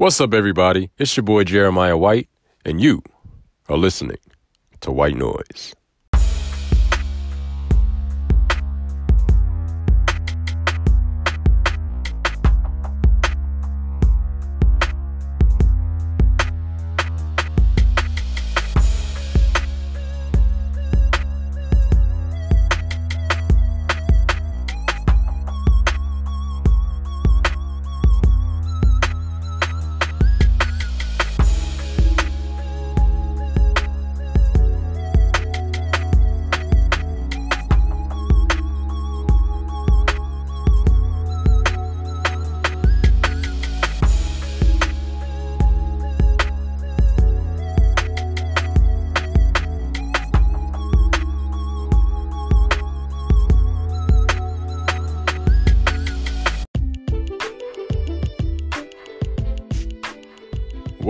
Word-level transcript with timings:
What's 0.00 0.18
up, 0.18 0.32
everybody? 0.32 0.90
It's 0.96 1.14
your 1.14 1.24
boy 1.24 1.44
Jeremiah 1.44 1.94
White, 1.94 2.30
and 2.64 2.80
you 2.80 3.02
are 3.68 3.76
listening 3.76 4.16
to 4.80 4.90
White 4.90 5.14
Noise. 5.14 5.74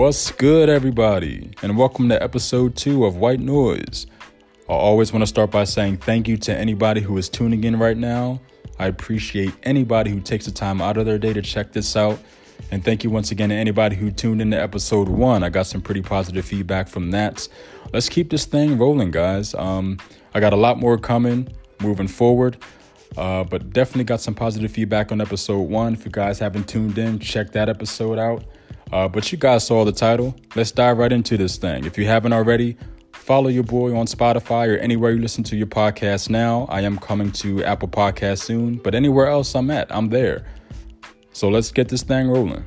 What's 0.01 0.31
good, 0.31 0.67
everybody, 0.67 1.51
and 1.61 1.77
welcome 1.77 2.09
to 2.09 2.23
episode 2.23 2.75
two 2.75 3.05
of 3.05 3.17
White 3.17 3.39
Noise. 3.39 4.07
I 4.67 4.73
always 4.73 5.13
want 5.13 5.21
to 5.21 5.27
start 5.27 5.51
by 5.51 5.63
saying 5.63 5.97
thank 5.97 6.27
you 6.27 6.37
to 6.37 6.57
anybody 6.57 7.01
who 7.01 7.15
is 7.19 7.29
tuning 7.29 7.63
in 7.65 7.77
right 7.77 7.95
now. 7.95 8.41
I 8.79 8.87
appreciate 8.87 9.53
anybody 9.61 10.09
who 10.09 10.19
takes 10.19 10.45
the 10.45 10.51
time 10.51 10.81
out 10.81 10.97
of 10.97 11.05
their 11.05 11.19
day 11.19 11.33
to 11.33 11.41
check 11.43 11.71
this 11.71 11.95
out. 11.95 12.17
And 12.71 12.83
thank 12.83 13.03
you 13.03 13.11
once 13.11 13.29
again 13.29 13.49
to 13.49 13.55
anybody 13.55 13.95
who 13.95 14.09
tuned 14.09 14.41
into 14.41 14.59
episode 14.59 15.07
one. 15.07 15.43
I 15.43 15.49
got 15.49 15.67
some 15.67 15.83
pretty 15.83 16.01
positive 16.01 16.45
feedback 16.45 16.87
from 16.87 17.11
that. 17.11 17.47
Let's 17.93 18.09
keep 18.09 18.31
this 18.31 18.45
thing 18.45 18.79
rolling, 18.79 19.11
guys. 19.11 19.53
Um, 19.53 19.99
I 20.33 20.39
got 20.39 20.51
a 20.51 20.57
lot 20.57 20.79
more 20.79 20.97
coming 20.97 21.47
moving 21.79 22.07
forward. 22.07 22.57
Uh, 23.17 23.43
but 23.43 23.71
definitely 23.71 24.05
got 24.05 24.19
some 24.19 24.33
positive 24.33 24.71
feedback 24.71 25.11
on 25.11 25.21
episode 25.21 25.61
one. 25.61 25.93
If 25.93 26.05
you 26.05 26.11
guys 26.11 26.39
haven't 26.39 26.67
tuned 26.67 26.97
in, 26.97 27.19
check 27.19 27.51
that 27.51 27.69
episode 27.69 28.17
out. 28.17 28.43
Uh, 28.91 29.07
but 29.07 29.31
you 29.31 29.37
guys 29.37 29.65
saw 29.65 29.85
the 29.85 29.91
title. 29.91 30.35
Let's 30.55 30.71
dive 30.71 30.97
right 30.97 31.11
into 31.11 31.37
this 31.37 31.57
thing. 31.57 31.85
If 31.85 31.97
you 31.97 32.05
haven't 32.05 32.33
already, 32.33 32.77
follow 33.13 33.49
your 33.49 33.63
boy 33.63 33.95
on 33.95 34.07
Spotify 34.07 34.67
or 34.67 34.77
anywhere 34.77 35.11
you 35.11 35.21
listen 35.21 35.43
to 35.45 35.55
your 35.55 35.67
podcast 35.67 36.29
now. 36.29 36.65
I 36.69 36.81
am 36.81 36.97
coming 36.97 37.31
to 37.33 37.63
Apple 37.63 37.87
Podcasts 37.87 38.43
soon, 38.43 38.75
but 38.77 38.95
anywhere 38.95 39.27
else 39.27 39.55
I'm 39.55 39.71
at, 39.71 39.93
I'm 39.95 40.09
there. 40.09 40.45
So 41.31 41.47
let's 41.49 41.71
get 41.71 41.87
this 41.87 42.03
thing 42.03 42.27
rolling. 42.27 42.65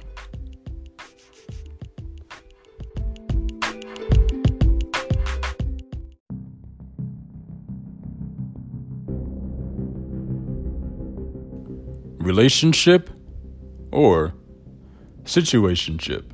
Relationship 12.18 13.10
or 13.92 14.34
situationship? 15.24 16.24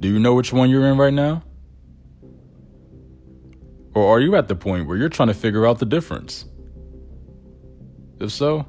Do 0.00 0.08
you 0.08 0.18
know 0.18 0.34
which 0.34 0.52
one 0.52 0.70
you're 0.70 0.86
in 0.86 0.98
right 0.98 1.12
now? 1.12 1.42
Or 3.94 4.08
are 4.08 4.20
you 4.20 4.36
at 4.36 4.48
the 4.48 4.56
point 4.56 4.88
where 4.88 4.96
you're 4.96 5.08
trying 5.08 5.28
to 5.28 5.34
figure 5.34 5.66
out 5.66 5.78
the 5.78 5.86
difference? 5.86 6.46
If 8.18 8.32
so, 8.32 8.66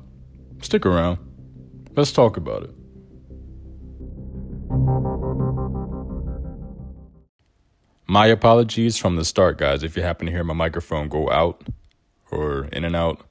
stick 0.62 0.86
around. 0.86 1.20
Let's 1.96 2.12
talk 2.12 2.38
about 2.38 2.64
it. 2.64 2.76
My 8.08 8.28
apologies 8.28 8.98
from 8.98 9.16
the 9.16 9.26
start, 9.26 9.58
guys, 9.58 9.82
if 9.82 9.96
you 9.96 10.04
happen 10.04 10.28
to 10.28 10.32
hear 10.32 10.44
my 10.44 10.54
microphone 10.54 11.08
go 11.08 11.32
out 11.32 11.64
or 12.30 12.66
in 12.66 12.84
and 12.84 12.96
out 12.96 13.22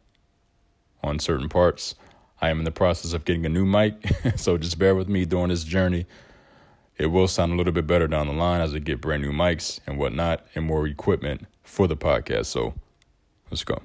on 1.05 1.19
certain 1.19 1.49
parts. 1.49 1.95
I 2.43 2.51
am 2.51 2.59
in 2.59 2.65
the 2.65 2.73
process 2.73 3.13
of 3.13 3.25
getting 3.25 3.47
a 3.47 3.49
new 3.49 3.65
mic, 3.65 3.95
so 4.37 4.59
just 4.59 4.77
bear 4.77 4.97
with 4.97 5.09
me 5.09 5.25
during 5.25 5.51
this 5.51 5.63
journey. 5.63 6.07
It 6.99 7.07
will 7.07 7.29
sound 7.29 7.53
a 7.53 7.55
little 7.55 7.73
bit 7.73 7.87
better 7.87 8.09
down 8.09 8.27
the 8.27 8.33
line 8.33 8.61
as 8.61 8.75
I 8.75 8.81
get 8.81 9.01
brand 9.01 9.23
new 9.23 9.31
mics 9.31 9.79
and 9.87 9.97
whatnot 9.97 10.45
and 10.57 10.65
more 10.65 10.89
equipment 10.89 11.47
for 11.63 11.87
the 11.87 11.97
podcast. 11.97 12.47
So 12.47 12.75
let's 13.49 13.63
go. 13.63 13.81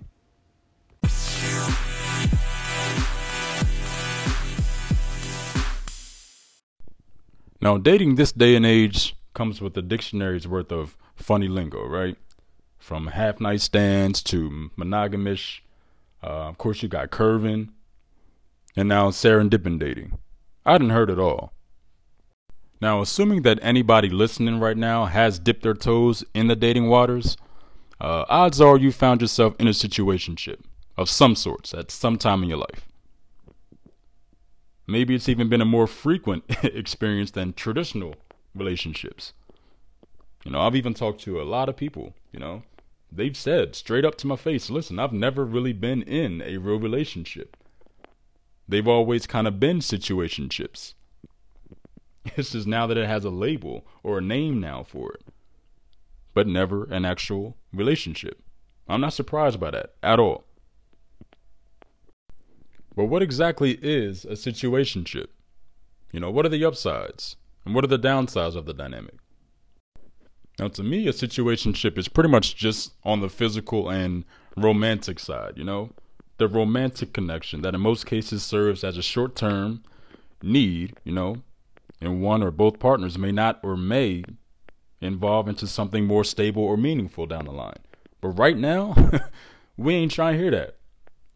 Now, 7.62 7.78
dating 7.78 8.16
this 8.16 8.32
day 8.32 8.56
and 8.56 8.66
age 8.66 9.16
comes 9.36 9.62
with 9.62 9.78
a 9.78 9.84
dictionary's 9.84 10.48
worth 10.48 10.72
of 10.72 10.98
funny 11.16 11.48
lingo, 11.48 11.86
right? 11.86 12.18
From 12.80 13.08
half 13.08 13.40
night 13.40 13.62
stands 13.62 14.24
to 14.24 14.72
monogamish. 14.76 15.60
Uh, 16.24 16.50
of 16.50 16.58
course, 16.58 16.82
you 16.82 16.90
got 16.90 17.12
curving, 17.12 17.70
and 18.78 18.88
now 18.88 19.10
serendipidating. 19.10 20.18
I 20.64 20.74
hadn't 20.74 20.92
heard 20.92 21.10
it 21.10 21.18
all. 21.18 21.52
Now, 22.80 23.02
assuming 23.02 23.42
that 23.42 23.58
anybody 23.64 24.08
listening 24.08 24.60
right 24.60 24.78
now 24.78 25.06
has 25.06 25.40
dipped 25.40 25.64
their 25.64 25.74
toes 25.74 26.24
in 26.36 26.48
the 26.48 26.56
dating 26.56 26.88
waters, 26.88 27.36
uh, 28.00 28.26
odds 28.30 28.62
are 28.62 28.78
you 28.78 28.92
found 28.92 29.22
yourself 29.22 29.56
in 29.60 29.68
a 29.68 29.72
situationship 29.72 30.60
of 30.96 31.10
some 31.10 31.36
sorts 31.36 31.74
at 31.74 31.90
some 31.90 32.20
time 32.20 32.44
in 32.44 32.50
your 32.50 32.60
life. 32.60 32.88
Maybe 34.86 35.16
it's 35.16 35.28
even 35.28 35.50
been 35.50 35.62
a 35.62 35.66
more 35.66 35.88
frequent 35.88 36.44
experience 36.64 37.32
than 37.32 37.54
traditional 37.54 38.14
relationships. 38.54 39.34
You 40.46 40.52
know, 40.52 40.62
I've 40.62 40.76
even 40.76 40.94
talked 40.94 41.22
to 41.22 41.42
a 41.42 41.44
lot 41.44 41.68
of 41.68 41.76
people, 41.76 42.14
you 42.32 42.40
know, 42.40 42.62
they've 43.12 43.36
said 43.36 43.76
straight 43.76 44.06
up 44.06 44.16
to 44.20 44.28
my 44.28 44.36
face, 44.36 44.70
listen, 44.70 45.00
I've 45.00 45.14
never 45.14 45.44
really 45.44 45.74
been 45.74 46.04
in 46.04 46.44
a 46.44 46.58
real 46.58 46.80
relationship. 46.80 47.58
They've 48.68 48.88
always 48.88 49.28
kind 49.28 49.48
of 49.48 49.60
been 49.60 49.80
situationships. 49.80 50.94
It's 52.36 52.52
just 52.52 52.68
now 52.68 52.88
that 52.88 52.98
it 52.98 53.08
has 53.08 53.24
a 53.24 53.30
label 53.30 53.88
or 54.04 54.18
a 54.18 54.22
name 54.22 54.60
now 54.60 54.84
for 54.84 55.14
it, 55.14 55.24
but 56.34 56.48
never 56.48 56.84
an 56.86 57.06
actual 57.06 57.56
relationship. 57.74 58.42
I'm 58.88 59.02
not 59.02 59.14
surprised 59.14 59.60
by 59.60 59.72
that 59.72 59.94
at 60.04 60.20
all. 60.20 60.46
But 62.96 63.06
what 63.06 63.22
exactly 63.22 63.80
is 63.82 64.26
a 64.26 64.32
situationship? 64.32 65.28
You 66.12 66.20
know, 66.20 66.32
what 66.32 66.46
are 66.46 66.50
the 66.50 66.66
upsides 66.66 67.36
and 67.64 67.76
what 67.76 67.84
are 67.84 67.88
the 67.88 68.00
downsides 68.00 68.56
of 68.56 68.66
the 68.66 68.74
dynamic? 68.74 69.16
Now, 70.60 70.70
to 70.70 70.84
me, 70.84 71.08
a 71.08 71.14
situationship 71.14 71.98
is 71.98 72.08
pretty 72.08 72.30
much 72.30 72.56
just 72.56 72.94
on 73.04 73.22
the 73.22 73.30
physical 73.30 73.90
and 73.90 74.26
romantic 74.56 75.20
side, 75.20 75.54
you 75.56 75.64
know? 75.64 75.92
The 76.38 76.48
romantic 76.48 77.14
connection 77.14 77.62
that 77.62 77.76
in 77.76 77.82
most 77.82 78.06
cases 78.06 78.44
serves 78.44 78.84
as 78.84 78.98
a 78.98 79.02
short 79.02 79.36
term 79.36 79.84
need, 80.42 80.96
you 81.04 81.12
know, 81.12 81.38
and 82.00 82.22
one 82.22 82.44
or 82.44 82.52
both 82.52 82.80
partners 82.80 83.18
may 83.18 83.32
not 83.32 83.60
or 83.64 83.76
may 83.76 84.24
evolve 85.02 85.48
into 85.48 85.68
something 85.68 86.06
more 86.06 86.24
stable 86.24 86.64
or 86.64 86.78
meaningful 86.78 87.26
down 87.26 87.46
the 87.46 87.52
line. 87.52 87.80
But 88.22 88.30
right 88.30 88.58
now, 88.58 88.96
we 89.78 89.96
ain't 89.96 90.12
trying 90.12 90.34
to 90.34 90.40
hear 90.40 90.52
that. 90.52 90.76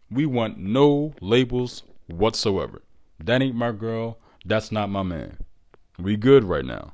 We 0.10 0.26
want 0.26 0.58
no 0.58 1.14
labels 1.22 1.84
whatsoever. 2.08 2.82
That 3.20 3.42
ain't 3.42 3.56
my 3.56 3.72
girl. 3.72 4.18
That's 4.46 4.72
not 4.72 4.90
my 4.90 5.04
man. 5.04 5.38
We 5.98 6.18
good 6.18 6.44
right 6.44 6.66
now. 6.66 6.94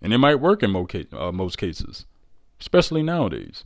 And 0.00 0.12
it 0.12 0.18
might 0.18 0.36
work 0.36 0.62
in 0.62 0.74
uh, 0.74 1.32
most 1.32 1.58
cases, 1.58 2.06
especially 2.60 3.02
nowadays. 3.02 3.64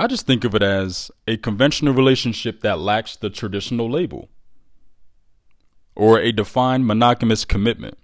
I 0.00 0.06
just 0.06 0.26
think 0.26 0.44
of 0.44 0.54
it 0.54 0.62
as 0.62 1.10
a 1.28 1.36
conventional 1.36 1.92
relationship 1.92 2.62
that 2.62 2.78
lacks 2.78 3.16
the 3.16 3.28
traditional 3.28 3.90
label 3.90 4.30
or 5.94 6.18
a 6.18 6.32
defined 6.32 6.86
monogamous 6.86 7.44
commitment. 7.44 7.98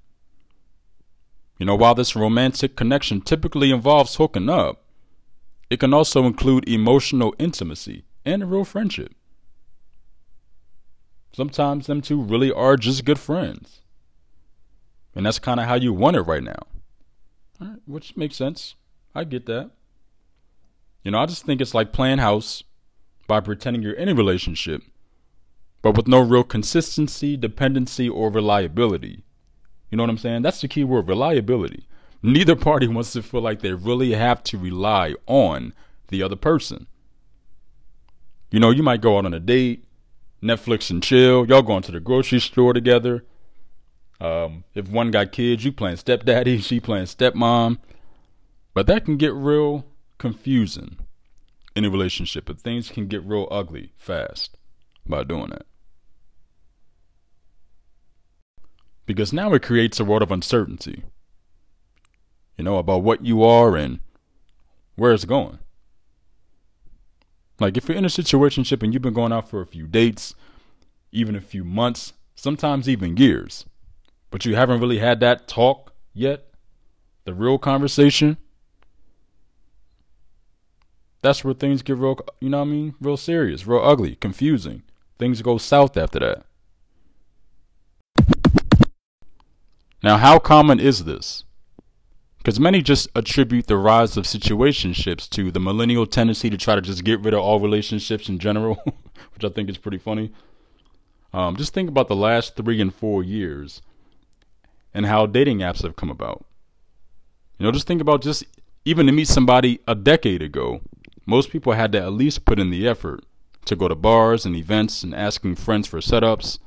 You 1.58 1.64
know, 1.64 1.74
while 1.74 1.94
this 1.94 2.14
romantic 2.14 2.76
connection 2.76 3.22
typically 3.22 3.70
involves 3.70 4.16
hooking 4.16 4.50
up, 4.50 4.82
it 5.70 5.80
can 5.80 5.94
also 5.94 6.26
include 6.26 6.68
emotional 6.68 7.34
intimacy 7.38 8.04
and 8.26 8.42
a 8.42 8.46
real 8.46 8.66
friendship. 8.66 9.14
Sometimes 11.32 11.86
them 11.86 12.02
two 12.02 12.20
really 12.20 12.52
are 12.52 12.76
just 12.76 13.06
good 13.06 13.18
friends. 13.18 13.80
And 15.14 15.24
that's 15.24 15.38
kind 15.38 15.60
of 15.60 15.64
how 15.64 15.76
you 15.76 15.94
want 15.94 16.16
it 16.16 16.22
right 16.22 16.44
now. 16.44 17.78
which 17.86 18.18
makes 18.18 18.36
sense. 18.36 18.74
I 19.14 19.24
get 19.24 19.46
that. 19.46 19.70
You 21.06 21.12
know, 21.12 21.20
I 21.20 21.26
just 21.26 21.46
think 21.46 21.60
it's 21.60 21.72
like 21.72 21.92
playing 21.92 22.18
house 22.18 22.64
by 23.28 23.38
pretending 23.38 23.80
you're 23.80 23.92
in 23.92 24.08
a 24.08 24.14
relationship, 24.16 24.82
but 25.80 25.96
with 25.96 26.08
no 26.08 26.18
real 26.18 26.42
consistency, 26.42 27.36
dependency, 27.36 28.08
or 28.08 28.28
reliability 28.28 29.22
You 29.88 29.96
know 29.96 30.02
what 30.02 30.10
I'm 30.10 30.18
saying? 30.18 30.42
That's 30.42 30.60
the 30.60 30.66
key 30.66 30.82
word 30.82 31.06
reliability. 31.06 31.86
Neither 32.24 32.56
party 32.70 32.88
wants 32.88 33.12
to 33.12 33.22
feel 33.22 33.40
like 33.40 33.60
they 33.60 33.72
really 33.72 34.14
have 34.14 34.42
to 34.44 34.58
rely 34.58 35.14
on 35.26 35.74
the 36.08 36.24
other 36.24 36.34
person. 36.34 36.88
You 38.50 38.58
know, 38.58 38.70
you 38.70 38.82
might 38.82 39.00
go 39.00 39.16
out 39.16 39.26
on 39.26 39.32
a 39.32 39.38
date, 39.38 39.84
Netflix 40.42 40.90
and 40.90 41.00
chill. 41.00 41.46
Y'all 41.46 41.62
going 41.62 41.84
to 41.84 41.92
the 41.92 42.00
grocery 42.00 42.40
store 42.40 42.72
together. 42.72 43.24
Um, 44.20 44.64
if 44.74 44.88
one 44.88 45.12
got 45.12 45.30
kids, 45.30 45.64
you 45.64 45.70
playing 45.70 45.98
stepdaddy, 45.98 46.58
she 46.62 46.80
playing 46.80 47.06
stepmom. 47.06 47.78
But 48.74 48.88
that 48.88 49.04
can 49.04 49.18
get 49.18 49.32
real 49.34 49.86
confusing 50.18 50.98
in 51.74 51.84
a 51.84 51.90
relationship. 51.90 52.46
But 52.46 52.60
things 52.60 52.90
can 52.90 53.06
get 53.06 53.24
real 53.24 53.48
ugly 53.50 53.92
fast 53.96 54.56
by 55.06 55.24
doing 55.24 55.50
that. 55.50 55.66
Because 59.04 59.32
now 59.32 59.54
it 59.54 59.62
creates 59.62 60.00
a 60.00 60.04
world 60.04 60.22
of 60.22 60.32
uncertainty. 60.32 61.04
You 62.56 62.64
know, 62.64 62.78
about 62.78 63.02
what 63.02 63.24
you 63.24 63.44
are 63.44 63.76
and 63.76 64.00
where 64.96 65.12
it's 65.12 65.24
going. 65.24 65.58
Like 67.60 67.76
if 67.76 67.88
you're 67.88 67.96
in 67.96 68.04
a 68.04 68.08
situationship 68.08 68.82
and 68.82 68.92
you've 68.92 69.02
been 69.02 69.14
going 69.14 69.32
out 69.32 69.48
for 69.48 69.60
a 69.60 69.66
few 69.66 69.86
dates, 69.86 70.34
even 71.12 71.36
a 71.36 71.40
few 71.40 71.64
months, 71.64 72.12
sometimes 72.34 72.88
even 72.88 73.16
years, 73.16 73.64
but 74.30 74.44
you 74.44 74.56
haven't 74.56 74.80
really 74.80 74.98
had 74.98 75.20
that 75.20 75.48
talk 75.48 75.94
yet, 76.12 76.48
the 77.24 77.34
real 77.34 77.58
conversation, 77.58 78.36
that's 81.26 81.44
where 81.44 81.54
things 81.54 81.82
get 81.82 81.96
real, 81.96 82.18
you 82.40 82.48
know 82.48 82.58
what 82.58 82.68
I 82.68 82.70
mean? 82.70 82.94
Real 83.00 83.16
serious, 83.16 83.66
real 83.66 83.80
ugly, 83.82 84.14
confusing. 84.16 84.82
Things 85.18 85.42
go 85.42 85.58
south 85.58 85.96
after 85.96 86.20
that. 86.20 86.44
Now, 90.02 90.18
how 90.18 90.38
common 90.38 90.78
is 90.78 91.04
this? 91.04 91.42
Because 92.38 92.60
many 92.60 92.80
just 92.80 93.08
attribute 93.16 93.66
the 93.66 93.76
rise 93.76 94.16
of 94.16 94.24
situationships 94.24 95.28
to 95.30 95.50
the 95.50 95.58
millennial 95.58 96.06
tendency 96.06 96.48
to 96.48 96.56
try 96.56 96.76
to 96.76 96.80
just 96.80 97.02
get 97.02 97.20
rid 97.20 97.34
of 97.34 97.40
all 97.40 97.58
relationships 97.58 98.28
in 98.28 98.38
general, 98.38 98.76
which 99.34 99.42
I 99.42 99.48
think 99.48 99.68
is 99.68 99.78
pretty 99.78 99.98
funny. 99.98 100.30
Um, 101.32 101.56
just 101.56 101.74
think 101.74 101.88
about 101.88 102.06
the 102.06 102.14
last 102.14 102.54
three 102.54 102.80
and 102.80 102.94
four 102.94 103.24
years 103.24 103.82
and 104.94 105.06
how 105.06 105.26
dating 105.26 105.58
apps 105.58 105.82
have 105.82 105.96
come 105.96 106.10
about. 106.10 106.44
You 107.58 107.66
know, 107.66 107.72
just 107.72 107.88
think 107.88 108.00
about 108.00 108.22
just 108.22 108.44
even 108.84 109.06
to 109.06 109.12
meet 109.12 109.26
somebody 109.26 109.80
a 109.88 109.96
decade 109.96 110.40
ago, 110.40 110.82
most 111.26 111.50
people 111.50 111.72
had 111.72 111.92
to 111.92 112.00
at 112.00 112.12
least 112.12 112.44
put 112.44 112.58
in 112.58 112.70
the 112.70 112.86
effort 112.86 113.24
to 113.64 113.76
go 113.76 113.88
to 113.88 113.96
bars 113.96 114.46
and 114.46 114.54
events 114.54 115.02
and 115.02 115.14
asking 115.14 115.56
friends 115.56 115.88
for 115.88 115.98
setups, 115.98 116.58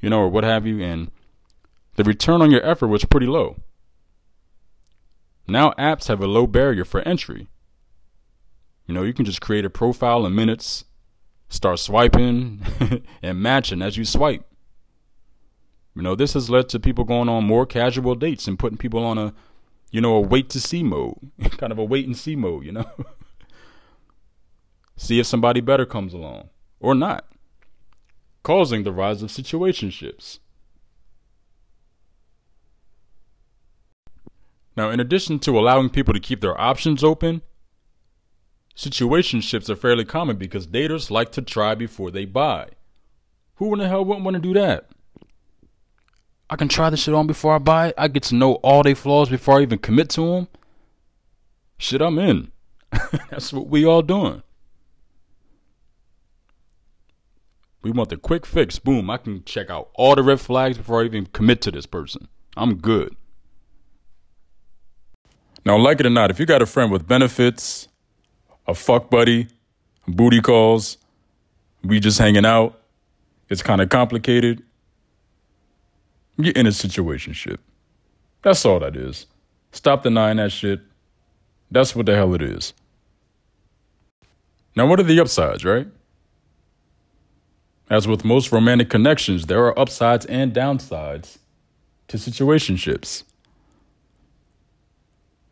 you 0.00 0.08
know, 0.08 0.20
or 0.20 0.28
what 0.28 0.44
have 0.44 0.66
you, 0.66 0.82
and 0.82 1.10
the 1.96 2.04
return 2.04 2.42
on 2.42 2.50
your 2.50 2.64
effort 2.64 2.88
was 2.88 3.04
pretty 3.04 3.26
low. 3.26 3.56
Now 5.46 5.72
apps 5.78 6.08
have 6.08 6.20
a 6.20 6.26
low 6.26 6.46
barrier 6.46 6.84
for 6.84 7.02
entry. 7.02 7.48
You 8.86 8.94
know, 8.94 9.02
you 9.02 9.12
can 9.12 9.24
just 9.24 9.40
create 9.40 9.64
a 9.64 9.70
profile 9.70 10.24
in 10.24 10.34
minutes, 10.34 10.84
start 11.48 11.78
swiping 11.78 12.62
and 13.22 13.40
matching 13.40 13.82
as 13.82 13.96
you 13.96 14.04
swipe. 14.04 14.44
You 15.94 16.02
know, 16.02 16.14
this 16.14 16.34
has 16.34 16.50
led 16.50 16.68
to 16.70 16.80
people 16.80 17.04
going 17.04 17.28
on 17.28 17.44
more 17.44 17.66
casual 17.66 18.14
dates 18.14 18.46
and 18.46 18.58
putting 18.58 18.78
people 18.78 19.04
on 19.04 19.18
a, 19.18 19.34
you 19.90 20.00
know, 20.00 20.14
a 20.16 20.20
wait 20.20 20.50
to 20.50 20.60
see 20.60 20.82
mode, 20.82 21.30
kind 21.52 21.72
of 21.72 21.78
a 21.78 21.84
wait 21.84 22.06
and 22.06 22.16
see 22.16 22.36
mode, 22.36 22.64
you 22.64 22.72
know. 22.72 22.90
see 24.96 25.20
if 25.20 25.26
somebody 25.26 25.60
better 25.60 25.86
comes 25.86 26.12
along 26.12 26.48
or 26.80 26.94
not, 26.94 27.26
causing 28.42 28.82
the 28.82 28.92
rise 28.92 29.22
of 29.22 29.30
situationships. 29.30 30.38
Now, 34.76 34.90
in 34.90 35.00
addition 35.00 35.38
to 35.40 35.58
allowing 35.58 35.88
people 35.88 36.12
to 36.12 36.20
keep 36.20 36.42
their 36.42 36.60
options 36.60 37.02
open, 37.02 37.40
situationships 38.76 39.70
are 39.70 39.76
fairly 39.76 40.04
common 40.04 40.36
because 40.36 40.66
daters 40.66 41.10
like 41.10 41.32
to 41.32 41.42
try 41.42 41.74
before 41.74 42.10
they 42.10 42.26
buy. 42.26 42.68
Who 43.54 43.72
in 43.72 43.78
the 43.78 43.88
hell 43.88 44.04
wouldn't 44.04 44.24
want 44.24 44.34
to 44.34 44.42
do 44.42 44.52
that? 44.52 44.90
I 46.48 46.56
can 46.56 46.68
try 46.68 46.90
this 46.90 47.00
shit 47.00 47.14
on 47.14 47.26
before 47.26 47.54
I 47.54 47.58
buy 47.58 47.88
it. 47.88 47.94
I 47.98 48.08
get 48.08 48.22
to 48.24 48.34
know 48.34 48.54
all 48.56 48.82
their 48.82 48.94
flaws 48.94 49.30
before 49.30 49.58
I 49.58 49.62
even 49.62 49.78
commit 49.78 50.10
to 50.10 50.20
them. 50.20 50.48
Shit, 51.78 52.02
I'm 52.02 52.18
in. 52.18 52.52
That's 53.30 53.52
what 53.52 53.66
we 53.66 53.84
all 53.84 54.02
doing. 54.02 54.42
We 57.86 57.92
want 57.92 58.08
the 58.08 58.16
quick 58.16 58.44
fix. 58.44 58.80
Boom, 58.80 59.08
I 59.10 59.16
can 59.16 59.44
check 59.44 59.70
out 59.70 59.90
all 59.94 60.16
the 60.16 60.22
red 60.24 60.40
flags 60.40 60.76
before 60.76 61.02
I 61.02 61.04
even 61.04 61.26
commit 61.26 61.62
to 61.62 61.70
this 61.70 61.86
person. 61.86 62.26
I'm 62.56 62.78
good. 62.78 63.14
Now, 65.64 65.78
like 65.78 66.00
it 66.00 66.06
or 66.06 66.10
not, 66.10 66.32
if 66.32 66.40
you 66.40 66.46
got 66.46 66.62
a 66.62 66.66
friend 66.66 66.90
with 66.90 67.06
benefits, 67.06 67.86
a 68.66 68.74
fuck 68.74 69.08
buddy, 69.08 69.46
booty 70.08 70.40
calls, 70.40 70.98
we 71.84 72.00
just 72.00 72.18
hanging 72.18 72.44
out, 72.44 72.76
it's 73.48 73.62
kind 73.62 73.80
of 73.80 73.88
complicated, 73.88 74.64
you're 76.38 76.54
in 76.54 76.66
a 76.66 76.70
situationship. 76.70 77.58
That's 78.42 78.64
all 78.64 78.80
that 78.80 78.96
is. 78.96 79.26
Stop 79.70 80.02
denying 80.02 80.38
that 80.38 80.50
shit. 80.50 80.80
That's 81.70 81.94
what 81.94 82.06
the 82.06 82.16
hell 82.16 82.34
it 82.34 82.42
is. 82.42 82.72
Now, 84.74 84.88
what 84.88 84.98
are 84.98 85.04
the 85.04 85.20
upsides, 85.20 85.64
right? 85.64 85.86
As 87.88 88.08
with 88.08 88.24
most 88.24 88.50
romantic 88.50 88.90
connections, 88.90 89.46
there 89.46 89.64
are 89.64 89.78
upsides 89.78 90.26
and 90.26 90.52
downsides 90.52 91.38
to 92.08 92.16
situationships. 92.16 93.22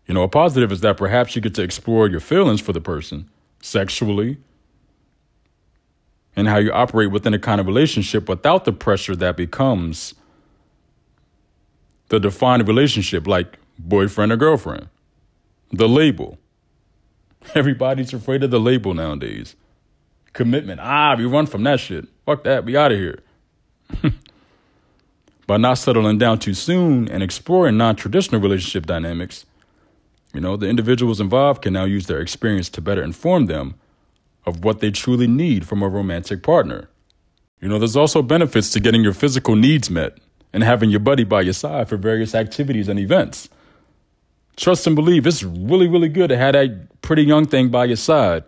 You 0.06 0.14
know, 0.14 0.22
a 0.22 0.28
positive 0.28 0.72
is 0.72 0.80
that 0.80 0.96
perhaps 0.96 1.34
you 1.34 1.42
get 1.42 1.54
to 1.54 1.62
explore 1.62 2.08
your 2.08 2.20
feelings 2.20 2.60
for 2.60 2.72
the 2.72 2.80
person 2.80 3.30
sexually 3.60 4.38
and 6.36 6.48
how 6.48 6.58
you 6.58 6.72
operate 6.72 7.10
within 7.10 7.32
a 7.32 7.38
kind 7.38 7.60
of 7.60 7.66
relationship 7.66 8.28
without 8.28 8.64
the 8.64 8.72
pressure 8.72 9.16
that 9.16 9.36
becomes 9.36 10.14
the 12.08 12.20
defined 12.20 12.66
relationship, 12.68 13.26
like 13.26 13.58
boyfriend 13.78 14.32
or 14.32 14.36
girlfriend. 14.36 14.88
The 15.72 15.88
label. 15.88 16.38
Everybody's 17.54 18.12
afraid 18.12 18.42
of 18.42 18.50
the 18.50 18.60
label 18.60 18.92
nowadays. 18.92 19.56
Commitment. 20.32 20.80
Ah, 20.82 21.14
we 21.16 21.24
run 21.24 21.46
from 21.46 21.62
that 21.62 21.80
shit. 21.80 22.06
Fuck 22.26 22.44
that. 22.44 22.64
We 22.64 22.76
out 22.76 22.92
of 22.92 22.98
here. 22.98 23.20
By 25.46 25.58
not 25.58 25.74
settling 25.74 26.18
down 26.18 26.38
too 26.38 26.54
soon 26.54 27.08
and 27.08 27.22
exploring 27.22 27.76
non 27.76 27.96
traditional 27.96 28.40
relationship 28.40 28.86
dynamics, 28.86 29.44
you 30.32 30.40
know, 30.40 30.56
the 30.56 30.68
individuals 30.68 31.20
involved 31.20 31.62
can 31.62 31.74
now 31.74 31.84
use 31.84 32.06
their 32.06 32.20
experience 32.20 32.68
to 32.70 32.80
better 32.80 33.02
inform 33.02 33.46
them 33.46 33.74
of 34.46 34.64
what 34.64 34.80
they 34.80 34.90
truly 34.90 35.26
need 35.26 35.66
from 35.66 35.82
a 35.82 35.88
romantic 35.88 36.42
partner. 36.42 36.88
You 37.60 37.68
know, 37.68 37.78
there's 37.78 37.96
also 37.96 38.22
benefits 38.22 38.70
to 38.70 38.80
getting 38.80 39.02
your 39.02 39.12
physical 39.12 39.54
needs 39.54 39.90
met 39.90 40.18
and 40.52 40.62
having 40.62 40.90
your 40.90 41.00
buddy 41.00 41.24
by 41.24 41.42
your 41.42 41.52
side 41.52 41.88
for 41.88 41.96
various 41.96 42.34
activities 42.34 42.88
and 42.88 42.98
events. 42.98 43.48
Trust 44.56 44.86
and 44.86 44.96
believe 44.96 45.26
it's 45.26 45.42
really, 45.42 45.88
really 45.88 46.08
good 46.08 46.28
to 46.28 46.36
have 46.36 46.52
that 46.52 47.00
pretty 47.02 47.22
young 47.22 47.46
thing 47.46 47.70
by 47.70 47.86
your 47.86 47.96
side. 47.96 48.44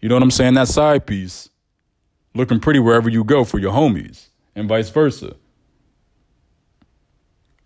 You 0.00 0.08
know 0.08 0.14
what 0.14 0.22
I'm 0.22 0.30
saying? 0.30 0.54
That 0.54 0.68
side 0.68 1.06
piece 1.06 1.48
looking 2.38 2.60
pretty 2.60 2.78
wherever 2.78 3.10
you 3.10 3.24
go 3.24 3.44
for 3.44 3.58
your 3.58 3.72
homies 3.72 4.28
and 4.54 4.68
vice 4.68 4.90
versa. 4.90 5.34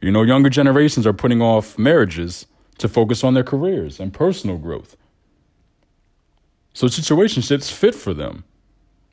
You 0.00 0.10
know, 0.10 0.22
younger 0.22 0.48
generations 0.48 1.06
are 1.06 1.12
putting 1.12 1.42
off 1.42 1.78
marriages 1.78 2.46
to 2.78 2.88
focus 2.88 3.22
on 3.22 3.34
their 3.34 3.44
careers 3.44 4.00
and 4.00 4.14
personal 4.14 4.56
growth. 4.56 4.96
So 6.72 6.86
situationships 6.86 7.70
fit 7.70 7.94
for 7.94 8.14
them. 8.14 8.44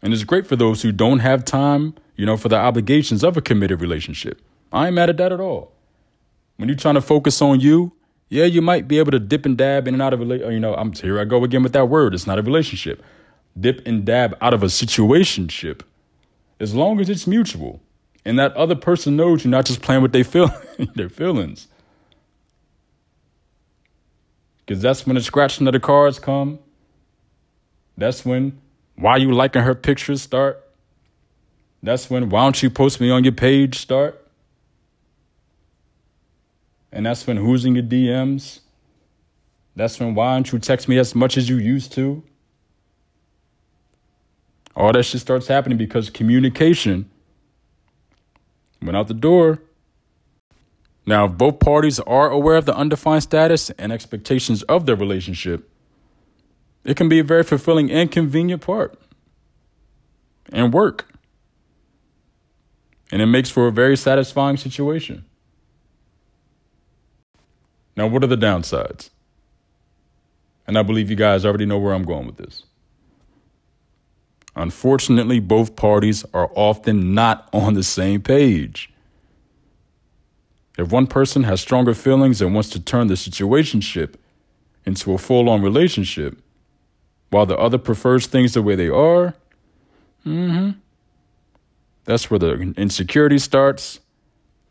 And 0.02 0.14
it's 0.14 0.24
great 0.24 0.48
for 0.48 0.56
those 0.56 0.82
who 0.82 0.94
don't 0.94 1.20
have 1.20 1.44
time, 1.44 1.94
you 2.16 2.26
know, 2.26 2.38
for 2.38 2.48
the 2.48 2.56
obligations 2.56 3.22
of 3.22 3.36
a 3.36 3.42
committed 3.42 3.82
relationship. 3.82 4.42
I 4.72 4.88
ain't 4.88 4.96
mad 4.96 5.10
at 5.10 5.18
that 5.18 5.34
at 5.34 5.42
all. 5.42 5.74
When 6.56 6.70
you're 6.70 6.78
trying 6.78 6.96
to 6.96 7.02
focus 7.02 7.42
on 7.42 7.60
you, 7.60 7.92
yeah, 8.30 8.46
you 8.46 8.62
might 8.62 8.88
be 8.88 8.98
able 8.98 9.12
to 9.12 9.20
dip 9.20 9.46
and 9.46 9.58
dab 9.58 9.90
in 9.90 9.94
and 9.94 10.02
out 10.02 10.14
of 10.14 10.22
a, 10.22 10.38
you 10.54 10.60
know, 10.60 10.74
I'm 10.76 10.94
here 10.94 11.20
I 11.20 11.26
go 11.26 11.44
again 11.44 11.64
with 11.64 11.74
that 11.74 11.90
word. 11.90 12.14
It's 12.14 12.28
not 12.28 12.40
a 12.40 12.42
relationship. 12.42 13.04
Dip 13.60 13.82
and 13.86 14.06
dab 14.06 14.38
out 14.42 14.54
of 14.54 14.64
a 14.64 14.68
situationship 14.68 15.82
as 16.60 16.74
long 16.76 17.00
as 17.00 17.10
it's 17.10 17.26
mutual 17.26 17.82
and 18.24 18.38
that 18.38 18.56
other 18.56 18.76
person 18.76 19.16
knows 19.16 19.44
you're 19.44 19.52
not 19.52 19.66
just 19.66 19.82
playing 19.82 20.02
with 20.02 20.12
their 20.12 20.24
feel 20.24 20.52
their 20.96 21.10
feelings 21.10 21.68
because 24.70 24.84
that's 24.84 25.08
when 25.08 25.16
the 25.16 25.22
scratching 25.24 25.66
of 25.66 25.74
the 25.74 25.80
cards 25.80 26.20
come. 26.20 26.60
That's 27.98 28.24
when 28.24 28.62
why 28.96 29.18
you 29.18 29.32
liking 29.32 29.64
her 29.64 29.74
pictures 29.74 30.22
start. 30.22 30.64
That's 31.82 32.08
when 32.08 32.30
why 32.30 32.44
don't 32.44 32.62
you 32.62 32.70
post 32.70 33.02
me 33.02 33.10
on 33.10 33.24
your 33.24 33.34
page 33.34 33.80
start. 33.80 34.24
And 36.92 37.04
that's 37.04 37.26
when 37.26 37.38
who's 37.38 37.66
in 37.66 37.74
your 37.74 37.84
DMs. 37.84 38.60
That's 39.76 40.00
when 40.00 40.14
why 40.14 40.36
don't 40.36 40.52
you 40.52 40.60
text 40.60 40.88
me 40.88 41.00
as 41.00 41.16
much 41.16 41.36
as 41.36 41.50
you 41.50 41.58
used 41.58 41.92
to. 41.94 42.22
All 44.80 44.94
that 44.94 45.04
shit 45.04 45.20
starts 45.20 45.48
happening 45.48 45.78
because 45.78 46.10
communication 46.10 47.10
went 48.82 48.96
out 48.96 49.10
the 49.10 49.14
door. 49.14 49.62
Now, 51.06 51.26
if 51.26 51.34
both 51.34 51.60
parties 51.60 52.00
are 52.00 52.30
aware 52.30 52.56
of 52.56 52.66
the 52.66 52.74
undefined 52.74 53.24
status 53.24 53.72
and 53.72 53.92
expectations 53.92 54.64
of 54.64 54.86
their 54.86 54.96
relationship, 54.96 55.70
it 56.86 56.96
can 56.96 57.10
be 57.10 57.20
a 57.20 57.26
very 57.26 57.44
fulfilling 57.44 57.92
and 57.92 58.10
convenient 58.10 58.62
part 58.62 58.98
and 60.54 60.72
work. 60.72 61.12
And 63.12 63.22
it 63.22 63.26
makes 63.26 63.50
for 63.50 63.68
a 63.68 63.72
very 63.74 63.98
satisfying 63.98 64.56
situation. 64.56 65.26
Now, 67.98 68.08
what 68.08 68.24
are 68.24 68.28
the 68.28 68.38
downsides? 68.38 69.10
And 70.66 70.78
I 70.78 70.84
believe 70.84 71.10
you 71.10 71.18
guys 71.18 71.46
already 71.46 71.66
know 71.66 71.80
where 71.80 71.94
I'm 71.94 72.06
going 72.06 72.28
with 72.28 72.38
this. 72.38 72.64
Unfortunately, 74.56 75.40
both 75.40 75.76
parties 75.76 76.26
are 76.34 76.52
often 76.56 77.14
not 77.14 77.50
on 77.54 77.74
the 77.74 77.84
same 77.84 78.22
page. 78.22 78.92
If 80.78 80.92
one 80.92 81.08
person 81.08 81.44
has 81.44 81.62
stronger 81.62 81.94
feelings 81.94 82.42
and 82.42 82.54
wants 82.54 82.70
to 82.70 82.80
turn 82.80 83.08
the 83.08 83.16
situationship 83.16 84.16
into 84.86 85.14
a 85.14 85.18
full 85.18 85.50
on 85.50 85.62
relationship, 85.62 86.38
while 87.30 87.46
the 87.46 87.58
other 87.58 87.78
prefers 87.78 88.28
things 88.28 88.54
the 88.54 88.62
way 88.62 88.76
they 88.76 88.88
are, 88.88 89.36
mm-hmm, 90.26 90.72
that's 92.06 92.32
where 92.32 92.40
the 92.40 92.54
insecurity 92.76 93.38
starts 93.38 94.00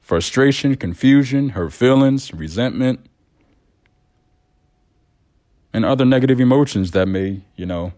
frustration, 0.00 0.74
confusion, 0.74 1.50
hurt 1.50 1.70
feelings, 1.70 2.32
resentment, 2.32 2.98
and 5.74 5.84
other 5.84 6.06
negative 6.06 6.40
emotions 6.40 6.92
that 6.92 7.06
may, 7.06 7.42
you 7.56 7.66
know, 7.66 7.92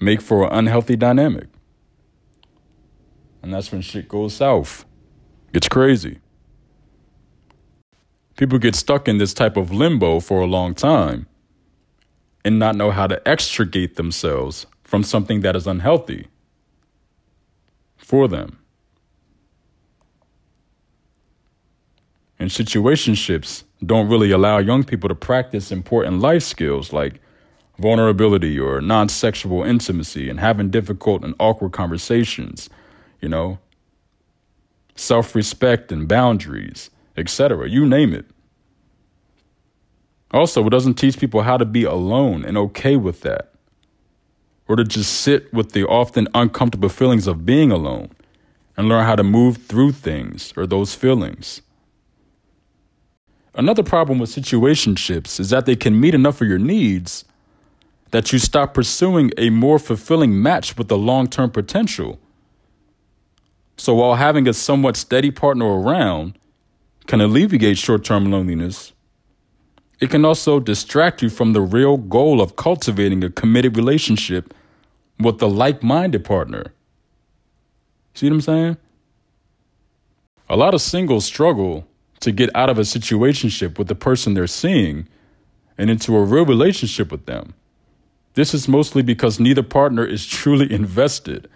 make 0.00 0.20
for 0.20 0.46
an 0.46 0.52
unhealthy 0.52 0.96
dynamic. 0.96 1.48
And 3.42 3.52
that's 3.54 3.70
when 3.70 3.80
shit 3.80 4.08
goes 4.08 4.34
south. 4.34 4.84
It's 5.52 5.68
crazy. 5.68 6.18
People 8.36 8.58
get 8.58 8.74
stuck 8.74 9.08
in 9.08 9.18
this 9.18 9.32
type 9.32 9.56
of 9.56 9.72
limbo 9.72 10.20
for 10.20 10.40
a 10.40 10.46
long 10.46 10.74
time 10.74 11.26
and 12.44 12.58
not 12.58 12.76
know 12.76 12.90
how 12.90 13.06
to 13.06 13.26
extricate 13.26 13.96
themselves 13.96 14.66
from 14.84 15.02
something 15.02 15.40
that 15.40 15.56
is 15.56 15.66
unhealthy 15.66 16.28
for 17.96 18.28
them. 18.28 18.58
And 22.38 22.50
situationships 22.50 23.64
don't 23.84 24.08
really 24.08 24.30
allow 24.30 24.58
young 24.58 24.84
people 24.84 25.08
to 25.08 25.14
practice 25.14 25.72
important 25.72 26.20
life 26.20 26.42
skills 26.42 26.92
like 26.92 27.20
vulnerability 27.78 28.58
or 28.58 28.80
non 28.80 29.08
sexual 29.08 29.62
intimacy 29.62 30.28
and 30.28 30.40
having 30.40 30.70
difficult 30.70 31.24
and 31.24 31.34
awkward 31.38 31.72
conversations, 31.72 32.68
you 33.20 33.28
know, 33.28 33.58
self 34.94 35.34
respect 35.34 35.92
and 35.92 36.08
boundaries, 36.08 36.90
etc. 37.16 37.68
You 37.68 37.86
name 37.86 38.12
it. 38.12 38.26
Also, 40.32 40.66
it 40.66 40.70
doesn't 40.70 40.94
teach 40.94 41.18
people 41.18 41.42
how 41.42 41.56
to 41.56 41.64
be 41.64 41.84
alone 41.84 42.44
and 42.44 42.56
okay 42.58 42.96
with 42.96 43.22
that 43.22 43.52
or 44.68 44.76
to 44.76 44.84
just 44.84 45.20
sit 45.20 45.52
with 45.52 45.72
the 45.72 45.86
often 45.86 46.28
uncomfortable 46.34 46.88
feelings 46.88 47.26
of 47.26 47.46
being 47.46 47.70
alone 47.70 48.10
and 48.76 48.88
learn 48.88 49.04
how 49.04 49.16
to 49.16 49.22
move 49.22 49.58
through 49.58 49.92
things 49.92 50.52
or 50.56 50.66
those 50.66 50.94
feelings. 50.94 51.62
Another 53.54 53.82
problem 53.82 54.18
with 54.18 54.30
situationships 54.30 55.40
is 55.40 55.50
that 55.50 55.64
they 55.64 55.76
can 55.76 55.98
meet 55.98 56.14
enough 56.14 56.40
of 56.42 56.48
your 56.48 56.58
needs 56.58 57.24
that 58.10 58.32
you 58.32 58.38
stop 58.38 58.74
pursuing 58.74 59.32
a 59.36 59.50
more 59.50 59.78
fulfilling 59.78 60.40
match 60.40 60.76
with 60.76 60.88
the 60.88 60.98
long 60.98 61.26
term 61.26 61.50
potential. 61.50 62.18
So, 63.76 63.94
while 63.94 64.14
having 64.14 64.48
a 64.48 64.52
somewhat 64.52 64.96
steady 64.96 65.30
partner 65.30 65.66
around 65.66 66.38
can 67.06 67.20
alleviate 67.20 67.78
short 67.78 68.04
term 68.04 68.30
loneliness, 68.30 68.92
it 70.00 70.10
can 70.10 70.24
also 70.24 70.60
distract 70.60 71.22
you 71.22 71.30
from 71.30 71.52
the 71.52 71.60
real 71.60 71.96
goal 71.96 72.40
of 72.40 72.56
cultivating 72.56 73.24
a 73.24 73.30
committed 73.30 73.76
relationship 73.76 74.52
with 75.18 75.40
a 75.42 75.46
like 75.46 75.82
minded 75.82 76.24
partner. 76.24 76.72
See 78.14 78.26
what 78.26 78.34
I'm 78.34 78.40
saying? 78.40 78.76
A 80.48 80.56
lot 80.56 80.74
of 80.74 80.80
singles 80.80 81.24
struggle 81.24 81.86
to 82.20 82.32
get 82.32 82.54
out 82.54 82.70
of 82.70 82.78
a 82.78 82.82
situationship 82.82 83.78
with 83.78 83.88
the 83.88 83.94
person 83.94 84.34
they're 84.34 84.46
seeing 84.46 85.08
and 85.76 85.90
into 85.90 86.16
a 86.16 86.22
real 86.22 86.46
relationship 86.46 87.10
with 87.10 87.26
them. 87.26 87.54
This 88.36 88.52
is 88.52 88.68
mostly 88.68 89.02
because 89.02 89.40
neither 89.40 89.62
partner 89.62 90.04
is 90.04 90.26
truly 90.26 90.70
invested, 90.70 91.48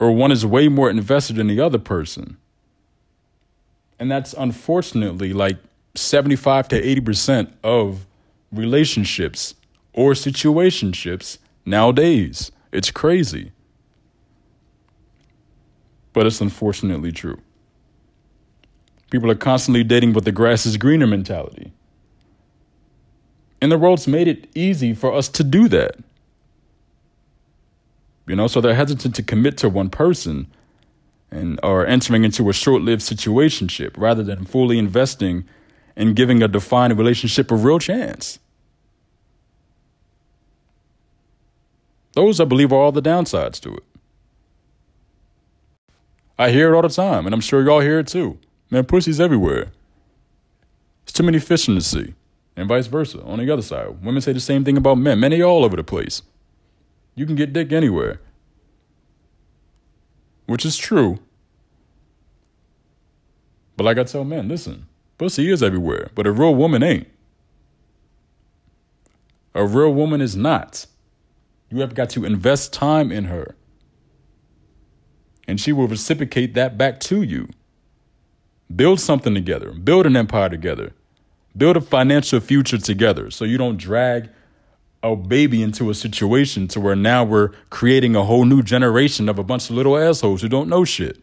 or 0.00 0.10
one 0.10 0.32
is 0.32 0.44
way 0.44 0.66
more 0.66 0.90
invested 0.90 1.38
in 1.38 1.46
the 1.46 1.60
other 1.60 1.78
person. 1.78 2.38
And 4.00 4.10
that's 4.10 4.32
unfortunately 4.32 5.32
like 5.32 5.58
75 5.94 6.66
to 6.68 6.82
80% 6.82 7.52
of 7.62 8.04
relationships 8.50 9.54
or 9.92 10.12
situationships 10.14 11.38
nowadays. 11.64 12.50
It's 12.72 12.90
crazy. 12.90 13.52
But 16.12 16.26
it's 16.26 16.40
unfortunately 16.40 17.12
true. 17.12 17.40
People 19.12 19.30
are 19.30 19.36
constantly 19.36 19.84
dating 19.84 20.14
with 20.14 20.24
the 20.24 20.32
grass 20.32 20.66
is 20.66 20.76
greener 20.76 21.06
mentality. 21.06 21.72
And 23.62 23.70
the 23.70 23.78
world's 23.78 24.08
made 24.08 24.26
it 24.26 24.48
easy 24.56 24.92
for 24.92 25.14
us 25.14 25.28
to 25.28 25.44
do 25.44 25.68
that. 25.68 25.96
You 28.26 28.34
know, 28.34 28.48
so 28.48 28.60
they're 28.60 28.74
hesitant 28.74 29.14
to 29.14 29.22
commit 29.22 29.56
to 29.58 29.68
one 29.68 29.88
person 29.88 30.48
and 31.30 31.60
are 31.62 31.86
entering 31.86 32.24
into 32.24 32.50
a 32.50 32.52
short-lived 32.52 33.02
situationship 33.02 33.92
rather 33.96 34.24
than 34.24 34.44
fully 34.44 34.78
investing 34.78 35.44
and 35.94 36.16
giving 36.16 36.42
a 36.42 36.48
defined 36.48 36.98
relationship 36.98 37.52
a 37.52 37.54
real 37.54 37.78
chance. 37.78 38.40
Those, 42.14 42.40
I 42.40 42.44
believe, 42.44 42.72
are 42.72 42.80
all 42.80 42.92
the 42.92 43.00
downsides 43.00 43.60
to 43.60 43.74
it. 43.74 43.84
I 46.36 46.50
hear 46.50 46.72
it 46.72 46.76
all 46.76 46.82
the 46.82 46.88
time, 46.88 47.26
and 47.26 47.34
I'm 47.34 47.40
sure 47.40 47.62
y'all 47.62 47.80
hear 47.80 48.00
it 48.00 48.08
too. 48.08 48.38
Man, 48.70 48.84
pussy's 48.84 49.20
everywhere. 49.20 49.70
There's 51.04 51.12
too 51.12 51.22
many 51.22 51.38
fish 51.38 51.68
in 51.68 51.76
the 51.76 51.80
sea, 51.80 52.14
and 52.56 52.68
vice 52.68 52.86
versa. 52.86 53.22
On 53.22 53.38
the 53.38 53.50
other 53.50 53.62
side, 53.62 54.04
women 54.04 54.20
say 54.20 54.32
the 54.32 54.40
same 54.40 54.64
thing 54.64 54.76
about 54.76 54.98
men. 54.98 55.20
Men, 55.20 55.30
they 55.30 55.42
all 55.42 55.64
over 55.64 55.76
the 55.76 55.84
place. 55.84 56.22
You 57.14 57.26
can 57.26 57.36
get 57.36 57.52
dick 57.52 57.72
anywhere, 57.72 58.20
which 60.46 60.64
is 60.64 60.76
true. 60.76 61.18
But 63.76 63.84
like 63.84 63.98
I 63.98 64.04
tell 64.04 64.24
men, 64.24 64.48
listen, 64.48 64.86
Pussy 65.18 65.50
is 65.50 65.62
everywhere, 65.62 66.10
but 66.14 66.26
a 66.26 66.32
real 66.32 66.54
woman 66.54 66.82
ain't. 66.82 67.08
A 69.54 69.66
real 69.66 69.92
woman 69.92 70.20
is 70.20 70.34
not. 70.34 70.86
You 71.70 71.80
have 71.80 71.94
got 71.94 72.10
to 72.10 72.24
invest 72.24 72.72
time 72.72 73.12
in 73.12 73.24
her. 73.24 73.54
And 75.46 75.60
she 75.60 75.72
will 75.72 75.88
reciprocate 75.88 76.54
that 76.54 76.78
back 76.78 77.00
to 77.00 77.22
you. 77.22 77.48
Build 78.74 79.00
something 79.00 79.34
together, 79.34 79.72
build 79.72 80.06
an 80.06 80.16
empire 80.16 80.48
together, 80.48 80.92
build 81.56 81.76
a 81.76 81.80
financial 81.80 82.40
future 82.40 82.78
together 82.78 83.30
so 83.30 83.44
you 83.44 83.58
don't 83.58 83.76
drag 83.76 84.30
a 85.02 85.16
baby 85.16 85.62
into 85.62 85.90
a 85.90 85.94
situation 85.94 86.68
to 86.68 86.80
where 86.80 86.94
now 86.94 87.24
we're 87.24 87.48
creating 87.70 88.14
a 88.14 88.24
whole 88.24 88.44
new 88.44 88.62
generation 88.62 89.28
of 89.28 89.38
a 89.38 89.42
bunch 89.42 89.68
of 89.68 89.76
little 89.76 89.98
assholes 89.98 90.42
who 90.42 90.48
don't 90.48 90.68
know 90.68 90.84
shit. 90.84 91.18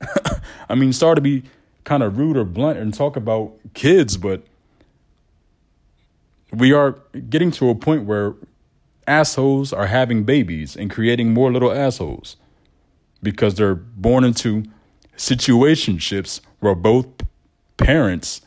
I 0.68 0.74
mean, 0.74 0.92
sorry 0.92 1.14
to 1.14 1.20
be 1.20 1.44
kind 1.84 2.02
of 2.02 2.18
rude 2.18 2.36
or 2.36 2.44
blunt 2.44 2.78
and 2.78 2.92
talk 2.92 3.16
about 3.16 3.52
kids, 3.74 4.16
but 4.16 4.42
we 6.52 6.72
are 6.72 6.98
getting 7.30 7.50
to 7.52 7.70
a 7.70 7.74
point 7.74 8.04
where 8.04 8.34
assholes 9.06 9.72
are 9.72 9.86
having 9.86 10.24
babies 10.24 10.76
and 10.76 10.90
creating 10.90 11.32
more 11.32 11.50
little 11.50 11.72
assholes 11.72 12.36
because 13.22 13.54
they're 13.54 13.74
born 13.74 14.22
into 14.22 14.64
situationships 15.16 16.40
where 16.60 16.74
both 16.74 17.06
parents 17.76 18.42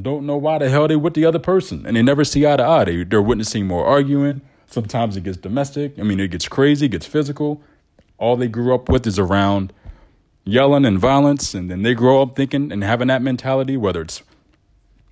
don't 0.00 0.24
know 0.24 0.36
why 0.36 0.58
the 0.58 0.70
hell 0.70 0.88
they 0.88 0.96
with 0.96 1.14
the 1.14 1.24
other 1.24 1.38
person 1.38 1.84
and 1.86 1.96
they 1.96 2.02
never 2.02 2.24
see 2.24 2.46
eye 2.46 2.56
to 2.56 2.64
eye. 2.64 2.84
They, 2.84 3.04
they're 3.04 3.20
witnessing 3.20 3.66
more 3.66 3.84
arguing. 3.84 4.40
Sometimes 4.66 5.16
it 5.16 5.24
gets 5.24 5.36
domestic. 5.36 5.98
I 5.98 6.02
mean, 6.02 6.18
it 6.18 6.30
gets 6.30 6.48
crazy, 6.48 6.88
gets 6.88 7.04
physical. 7.04 7.62
All 8.16 8.36
they 8.36 8.48
grew 8.48 8.74
up 8.74 8.88
with 8.88 9.06
is 9.06 9.18
around 9.18 9.72
yelling 10.44 10.84
and 10.84 10.98
violence, 10.98 11.54
and 11.54 11.70
then 11.70 11.82
they 11.82 11.94
grow 11.94 12.22
up 12.22 12.36
thinking 12.36 12.72
and 12.72 12.82
having 12.82 13.08
that 13.08 13.20
mentality, 13.20 13.76
whether 13.76 14.00
it's 14.00 14.22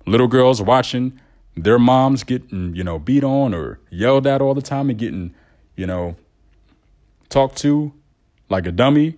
little 0.05 0.27
girls 0.27 0.61
watching 0.61 1.19
their 1.55 1.77
moms 1.77 2.23
getting, 2.23 2.75
you 2.75 2.83
know, 2.83 2.97
beat 2.97 3.23
on 3.23 3.53
or 3.53 3.79
yelled 3.89 4.25
at 4.25 4.41
all 4.41 4.53
the 4.53 4.61
time 4.61 4.89
and 4.89 4.97
getting, 4.97 5.33
you 5.75 5.85
know, 5.85 6.15
talked 7.29 7.57
to 7.57 7.93
like 8.49 8.65
a 8.65 8.71
dummy, 8.71 9.15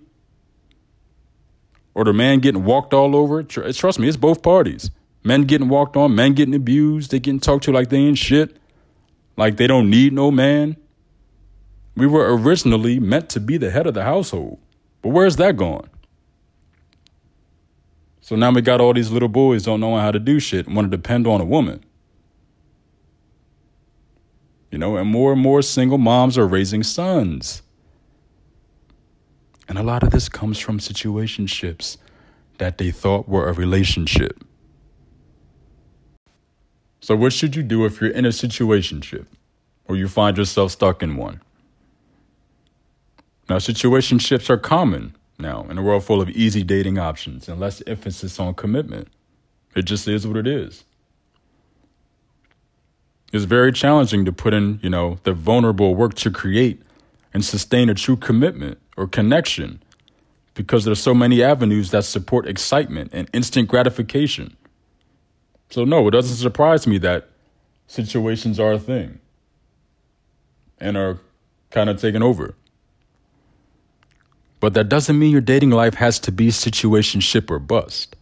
or 1.94 2.04
the 2.04 2.12
man 2.12 2.40
getting 2.40 2.64
walked 2.64 2.92
all 2.92 3.16
over. 3.16 3.42
Trust 3.42 3.98
me, 3.98 4.08
it's 4.08 4.16
both 4.16 4.42
parties. 4.42 4.90
Men 5.24 5.42
getting 5.42 5.68
walked 5.68 5.96
on, 5.96 6.14
men 6.14 6.34
getting 6.34 6.54
abused, 6.54 7.10
they 7.10 7.18
getting 7.18 7.40
talked 7.40 7.64
to 7.64 7.72
like 7.72 7.88
they 7.88 7.96
ain't 7.96 8.18
shit, 8.18 8.58
like 9.36 9.56
they 9.56 9.66
don't 9.66 9.88
need 9.88 10.12
no 10.12 10.30
man. 10.30 10.76
We 11.96 12.06
were 12.06 12.36
originally 12.36 13.00
meant 13.00 13.30
to 13.30 13.40
be 13.40 13.56
the 13.56 13.70
head 13.70 13.86
of 13.86 13.94
the 13.94 14.04
household, 14.04 14.58
but 15.00 15.08
where's 15.08 15.36
that 15.36 15.56
gone? 15.56 15.88
So 18.20 18.36
now 18.36 18.50
we 18.50 18.60
got 18.62 18.80
all 18.80 18.92
these 18.92 19.10
little 19.10 19.28
boys 19.28 19.64
don't 19.64 19.80
know 19.80 19.96
how 19.96 20.10
to 20.10 20.18
do 20.18 20.40
shit 20.40 20.66
want 20.66 20.90
to 20.90 20.96
depend 20.96 21.26
on 21.26 21.40
a 21.40 21.44
woman. 21.44 21.84
You 24.70 24.78
know, 24.78 24.96
and 24.96 25.08
more 25.08 25.32
and 25.32 25.40
more 25.40 25.62
single 25.62 25.98
moms 25.98 26.36
are 26.36 26.46
raising 26.46 26.82
sons. 26.82 27.62
And 29.68 29.78
a 29.78 29.82
lot 29.82 30.02
of 30.02 30.10
this 30.10 30.28
comes 30.28 30.58
from 30.58 30.78
situationships 30.78 31.96
that 32.58 32.78
they 32.78 32.90
thought 32.90 33.28
were 33.28 33.48
a 33.48 33.52
relationship. 33.52 34.42
So, 37.04 37.14
what 37.14 37.34
should 37.34 37.54
you 37.54 37.62
do 37.62 37.84
if 37.84 38.00
you're 38.00 38.08
in 38.08 38.24
a 38.24 38.30
situationship 38.30 39.26
or 39.84 39.94
you 39.94 40.08
find 40.08 40.38
yourself 40.38 40.72
stuck 40.72 41.02
in 41.02 41.16
one? 41.16 41.42
Now, 43.46 43.56
situationships 43.56 44.48
are 44.48 44.56
common 44.56 45.14
now 45.38 45.66
in 45.68 45.76
a 45.76 45.82
world 45.82 46.04
full 46.04 46.22
of 46.22 46.30
easy 46.30 46.64
dating 46.64 46.96
options 46.96 47.46
and 47.46 47.60
less 47.60 47.82
emphasis 47.86 48.40
on 48.40 48.54
commitment. 48.54 49.08
It 49.76 49.82
just 49.82 50.08
is 50.08 50.26
what 50.26 50.38
it 50.38 50.46
is. 50.46 50.84
It's 53.34 53.44
very 53.44 53.70
challenging 53.70 54.24
to 54.24 54.32
put 54.32 54.54
in, 54.54 54.80
you 54.82 54.88
know, 54.88 55.18
the 55.24 55.34
vulnerable 55.34 55.94
work 55.94 56.14
to 56.14 56.30
create 56.30 56.80
and 57.34 57.44
sustain 57.44 57.90
a 57.90 57.94
true 57.94 58.16
commitment 58.16 58.78
or 58.96 59.06
connection 59.06 59.82
because 60.54 60.86
there's 60.86 61.02
so 61.02 61.12
many 61.12 61.42
avenues 61.42 61.90
that 61.90 62.04
support 62.04 62.48
excitement 62.48 63.10
and 63.12 63.28
instant 63.34 63.68
gratification. 63.68 64.56
So 65.74 65.84
no, 65.84 66.06
it 66.06 66.12
doesn't 66.12 66.36
surprise 66.36 66.86
me 66.86 66.98
that 66.98 67.30
situations 67.88 68.60
are 68.60 68.74
a 68.74 68.78
thing 68.78 69.18
and 70.78 70.96
are 70.96 71.18
kind 71.72 71.90
of 71.90 72.00
taken 72.00 72.22
over. 72.22 72.54
But 74.60 74.74
that 74.74 74.88
doesn't 74.88 75.18
mean 75.18 75.32
your 75.32 75.40
dating 75.40 75.70
life 75.70 75.94
has 75.94 76.20
to 76.20 76.30
be 76.30 76.50
situationship 76.50 77.50
or 77.50 77.58
bust. 77.58 78.14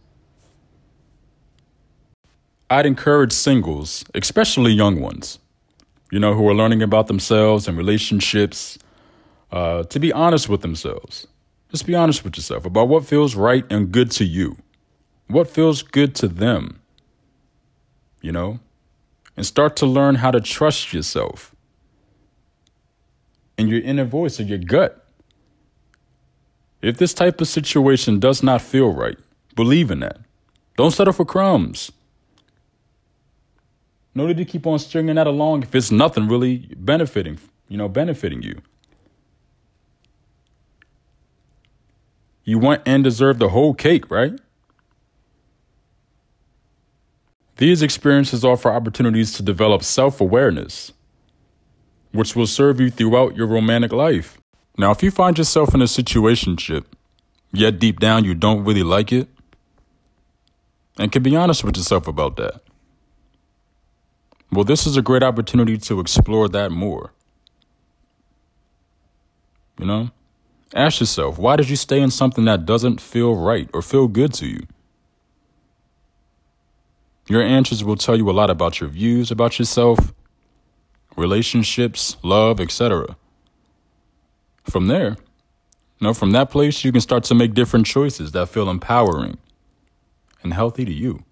I'd 2.71 2.87
encourage 2.87 3.33
singles, 3.33 4.03
especially 4.15 4.71
young 4.71 4.99
ones, 4.99 5.37
you 6.11 6.19
know, 6.19 6.33
who 6.33 6.49
are 6.49 6.55
learning 6.55 6.81
about 6.81 7.05
themselves 7.05 7.67
and 7.67 7.77
relationships, 7.77 8.79
uh, 9.51 9.83
to 9.83 9.99
be 9.99 10.11
honest 10.11 10.49
with 10.49 10.61
themselves. 10.61 11.27
Just 11.69 11.85
be 11.85 11.93
honest 11.93 12.23
with 12.23 12.35
yourself 12.35 12.65
about 12.65 12.87
what 12.87 13.05
feels 13.05 13.35
right 13.35 13.63
and 13.69 13.91
good 13.91 14.09
to 14.13 14.25
you. 14.25 14.57
What 15.27 15.47
feels 15.47 15.83
good 15.83 16.15
to 16.15 16.27
them, 16.27 16.79
you 18.23 18.31
know? 18.31 18.59
And 19.37 19.45
start 19.45 19.75
to 19.77 19.85
learn 19.85 20.15
how 20.15 20.31
to 20.31 20.41
trust 20.41 20.93
yourself 20.93 21.55
and 23.57 23.69
your 23.69 23.81
inner 23.81 24.05
voice 24.05 24.39
or 24.39 24.43
your 24.43 24.57
gut. 24.57 25.05
If 26.81 26.97
this 26.97 27.13
type 27.13 27.39
of 27.39 27.47
situation 27.47 28.19
does 28.19 28.41
not 28.41 28.61
feel 28.61 28.91
right, 28.91 29.17
believe 29.55 29.91
in 29.91 29.99
that. 29.99 30.19
Don't 30.75 30.91
settle 30.91 31.13
for 31.13 31.25
crumbs. 31.25 31.91
No 34.15 34.27
need 34.27 34.37
to 34.37 34.45
keep 34.45 34.67
on 34.67 34.79
stringing 34.79 35.15
that 35.15 35.27
along 35.27 35.63
if 35.63 35.73
it's 35.73 35.91
nothing 35.91 36.27
really 36.27 36.69
benefiting, 36.77 37.39
you 37.67 37.77
know, 37.77 37.87
benefiting 37.87 38.43
you. 38.43 38.61
You 42.43 42.59
want 42.59 42.81
and 42.85 43.03
deserve 43.03 43.39
the 43.39 43.49
whole 43.49 43.73
cake, 43.73 44.11
right? 44.11 44.33
These 47.57 47.81
experiences 47.81 48.43
offer 48.43 48.71
opportunities 48.71 49.33
to 49.33 49.43
develop 49.43 49.83
self 49.83 50.19
awareness, 50.19 50.91
which 52.11 52.35
will 52.35 52.47
serve 52.47 52.79
you 52.79 52.89
throughout 52.89 53.35
your 53.35 53.47
romantic 53.47 53.91
life. 53.91 54.37
Now, 54.77 54.91
if 54.91 55.03
you 55.03 55.11
find 55.11 55.37
yourself 55.37 55.75
in 55.75 55.81
a 55.81 55.85
situationship, 55.85 56.85
yet 57.51 57.77
deep 57.77 57.99
down 57.99 58.25
you 58.25 58.33
don't 58.33 58.63
really 58.63 58.83
like 58.83 59.11
it, 59.11 59.27
and 60.97 61.11
can 61.11 61.21
be 61.21 61.35
honest 61.35 61.63
with 61.63 61.77
yourself 61.77 62.07
about 62.07 62.37
that, 62.37 62.61
well, 64.51 64.63
this 64.63 64.85
is 64.85 64.97
a 64.97 65.01
great 65.01 65.23
opportunity 65.23 65.77
to 65.77 65.99
explore 65.99 66.47
that 66.49 66.71
more. 66.71 67.11
You 69.79 69.85
know? 69.85 70.09
Ask 70.75 70.99
yourself, 70.99 71.37
why 71.37 71.55
did 71.55 71.69
you 71.69 71.75
stay 71.75 71.99
in 72.01 72.09
something 72.09 72.45
that 72.45 72.65
doesn't 72.65 72.99
feel 72.99 73.35
right 73.35 73.69
or 73.73 73.81
feel 73.81 74.07
good 74.07 74.33
to 74.35 74.47
you? 74.47 74.61
Your 77.27 77.41
answers 77.41 77.83
will 77.83 77.95
tell 77.95 78.17
you 78.17 78.29
a 78.29 78.31
lot 78.31 78.49
about 78.49 78.81
your 78.81 78.89
views 78.89 79.31
about 79.31 79.57
yourself, 79.57 80.13
relationships, 81.15 82.17
love, 82.21 82.59
etc. 82.59 83.15
From 84.65 84.87
there, 84.87 85.17
know, 86.03 86.13
from 86.13 86.31
that 86.31 86.51
place, 86.51 86.83
you 86.83 86.91
can 86.91 87.01
start 87.01 87.23
to 87.25 87.35
make 87.35 87.53
different 87.53 87.85
choices 87.85 88.33
that 88.33 88.49
feel 88.49 88.69
empowering 88.69 89.37
and 90.43 90.53
healthy 90.53 90.85
to 90.85 90.93
you. 90.93 91.23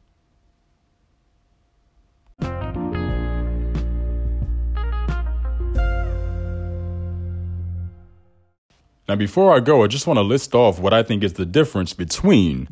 Now, 9.09 9.17
before 9.17 9.53
I 9.53 9.59
go, 9.59 9.83
I 9.83 9.87
just 9.87 10.07
want 10.07 10.17
to 10.17 10.23
list 10.23 10.55
off 10.55 10.79
what 10.79 10.93
I 10.93 11.03
think 11.03 11.21
is 11.21 11.33
the 11.33 11.45
difference 11.45 11.91
between 11.91 12.69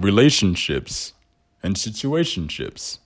relationships 0.00 1.12
and 1.64 1.76
situationships. 1.76 2.98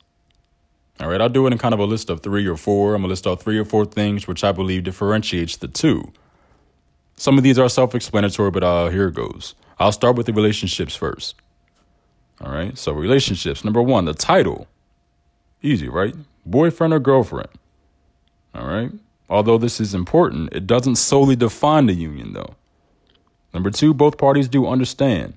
All 1.01 1.09
right, 1.09 1.21
I'll 1.21 1.29
do 1.29 1.47
it 1.47 1.53
in 1.53 1.59
kind 1.59 1.73
of 1.73 1.79
a 1.79 1.85
list 1.85 2.11
of 2.11 2.23
three 2.23 2.45
or 2.47 2.57
four. 2.57 2.95
I'm 2.95 3.03
going 3.03 3.09
to 3.09 3.11
list 3.11 3.27
off 3.27 3.41
three 3.41 3.57
or 3.57 3.65
four 3.65 3.87
things 3.87 4.27
which 4.27 4.43
I 4.43 4.51
believe 4.51 4.83
differentiates 4.83 5.57
the 5.57 5.69
two. 5.69 6.13
Some 7.15 7.39
of 7.39 7.45
these 7.45 7.59
are 7.59 7.69
self 7.69 7.95
explanatory, 7.95 8.51
but 8.51 8.65
uh, 8.65 8.89
here 8.89 9.09
it 9.09 9.15
goes. 9.15 9.55
I'll 9.79 9.93
start 9.93 10.17
with 10.17 10.27
the 10.27 10.33
relationships 10.33 10.97
first. 10.97 11.37
All 12.41 12.51
right. 12.51 12.77
So, 12.77 12.93
relationships. 12.93 13.65
Number 13.65 13.81
one, 13.81 14.07
the 14.07 14.15
title. 14.15 14.67
Easy, 15.63 15.89
right? 15.89 16.15
Boyfriend 16.45 16.93
or 16.93 16.99
girlfriend. 16.99 17.51
All 18.55 18.67
right. 18.67 18.91
Although 19.31 19.59
this 19.59 19.81
is 19.81 19.95
important, 19.95 20.53
it 20.53 20.67
doesn't 20.67 20.97
solely 20.97 21.37
define 21.37 21.87
the 21.87 21.95
union, 21.95 22.33
though. 22.33 22.55
Number 23.55 23.71
two, 23.71 23.95
both 23.95 24.19
parties 24.19 24.49
do 24.49 24.67
understand 24.67 25.35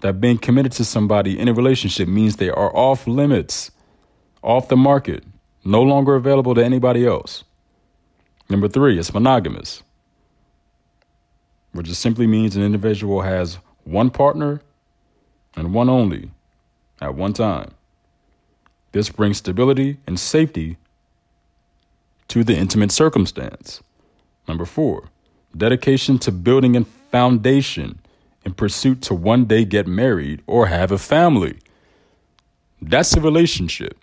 that 0.00 0.20
being 0.20 0.38
committed 0.38 0.72
to 0.72 0.84
somebody 0.84 1.38
in 1.38 1.48
a 1.48 1.52
relationship 1.52 2.08
means 2.08 2.36
they 2.36 2.50
are 2.50 2.74
off 2.76 3.06
limits, 3.06 3.70
off 4.42 4.68
the 4.68 4.76
market, 4.76 5.24
no 5.64 5.82
longer 5.82 6.14
available 6.14 6.54
to 6.54 6.64
anybody 6.64 7.06
else. 7.06 7.44
Number 8.48 8.68
three, 8.68 8.98
it's 8.98 9.12
monogamous 9.12 9.82
which 11.72 11.86
just 11.86 12.00
simply 12.00 12.26
means 12.26 12.56
an 12.56 12.62
individual 12.62 13.22
has 13.22 13.58
one 13.84 14.10
partner 14.10 14.60
and 15.54 15.72
one 15.74 15.88
only 15.88 16.30
at 17.00 17.14
one 17.14 17.32
time. 17.32 17.70
This 18.92 19.10
brings 19.10 19.38
stability 19.38 19.98
and 20.06 20.18
safety 20.18 20.76
to 22.28 22.42
the 22.42 22.56
intimate 22.56 22.90
circumstance. 22.90 23.82
Number 24.46 24.64
four, 24.64 25.08
dedication 25.56 26.18
to 26.20 26.32
building 26.32 26.76
a 26.76 26.84
foundation 26.84 28.00
in 28.48 28.54
pursuit 28.54 29.02
to 29.02 29.14
one 29.14 29.44
day 29.44 29.62
get 29.64 29.86
married 29.86 30.42
or 30.46 30.68
have 30.68 30.90
a 30.90 30.96
family. 30.96 31.58
That's 32.80 33.14
a 33.14 33.20
relationship. 33.20 34.02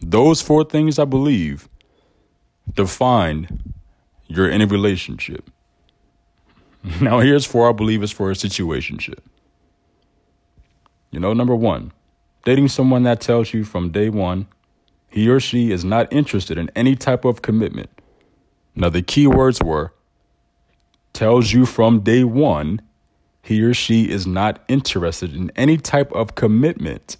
Those 0.00 0.40
four 0.40 0.62
things, 0.64 0.98
I 0.98 1.04
believe, 1.04 1.68
define 2.72 3.74
you're 4.28 4.48
in 4.48 4.62
a 4.62 4.66
relationship. 4.66 5.50
Now, 7.00 7.20
here's 7.20 7.46
four 7.46 7.70
I 7.70 7.72
believe 7.72 8.02
is 8.02 8.12
for 8.12 8.30
a 8.30 8.34
situationship. 8.34 9.20
You 11.10 11.18
know, 11.18 11.32
number 11.32 11.56
one, 11.56 11.92
dating 12.44 12.68
someone 12.68 13.04
that 13.04 13.22
tells 13.22 13.54
you 13.54 13.64
from 13.64 13.90
day 13.90 14.10
one 14.10 14.46
he 15.10 15.30
or 15.30 15.40
she 15.40 15.72
is 15.72 15.82
not 15.82 16.12
interested 16.12 16.58
in 16.58 16.70
any 16.76 16.94
type 16.94 17.24
of 17.24 17.40
commitment. 17.40 17.88
Now, 18.74 18.90
the 18.90 19.00
key 19.00 19.26
words 19.26 19.62
were 19.62 19.94
tells 21.14 21.52
you 21.52 21.64
from 21.64 22.00
day 22.00 22.22
one 22.24 22.82
he 23.44 23.62
or 23.62 23.74
she 23.74 24.10
is 24.10 24.26
not 24.26 24.64
interested 24.68 25.36
in 25.36 25.52
any 25.54 25.76
type 25.76 26.10
of 26.12 26.34
commitment. 26.34 27.18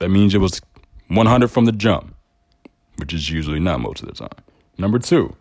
That 0.00 0.08
means 0.08 0.34
it 0.34 0.40
was 0.40 0.60
100 1.06 1.48
from 1.48 1.64
the 1.64 1.72
jump, 1.72 2.16
which 2.96 3.14
is 3.14 3.30
usually 3.30 3.60
not 3.60 3.78
most 3.78 4.02
of 4.02 4.08
the 4.08 4.14
time. 4.14 4.44
Number 4.76 4.98
two, 4.98 5.36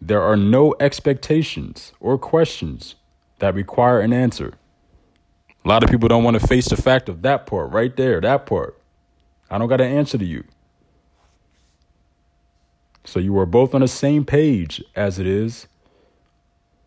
there 0.00 0.20
are 0.20 0.36
no 0.36 0.74
expectations 0.80 1.92
or 2.00 2.18
questions 2.18 2.96
that 3.38 3.54
require 3.54 4.00
an 4.00 4.12
answer. 4.12 4.54
A 5.64 5.68
lot 5.68 5.84
of 5.84 5.90
people 5.90 6.08
don't 6.08 6.24
want 6.24 6.38
to 6.38 6.44
face 6.44 6.68
the 6.68 6.76
fact 6.76 7.08
of 7.08 7.22
that 7.22 7.46
part 7.46 7.70
right 7.70 7.96
there, 7.96 8.20
that 8.20 8.44
part. 8.44 8.76
I 9.48 9.58
don't 9.58 9.68
got 9.68 9.80
an 9.80 9.96
answer 9.96 10.18
to 10.18 10.24
you. 10.24 10.42
So 13.04 13.20
you 13.20 13.38
are 13.38 13.46
both 13.46 13.72
on 13.72 13.82
the 13.82 13.88
same 13.88 14.24
page 14.24 14.82
as 14.96 15.20
it 15.20 15.28
is 15.28 15.68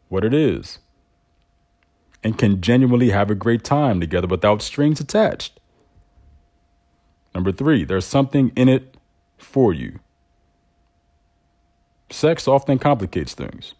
what 0.10 0.26
it 0.26 0.34
is 0.34 0.80
and 2.24 2.38
can 2.38 2.62
genuinely 2.62 3.12
have 3.12 3.32
a 3.32 3.36
great 3.36 3.64
time 3.64 4.00
together 4.02 4.28
without 4.28 4.62
strings 4.62 5.00
attached. 5.00 5.60
Number 7.36 7.52
three, 7.52 7.86
there's 7.86 8.06
something 8.06 8.52
in 8.56 8.70
it 8.70 8.98
for 9.38 9.74
you. 9.74 10.00
Sex 12.12 12.48
often 12.48 12.80
complicates 12.80 13.34
things. 13.36 13.76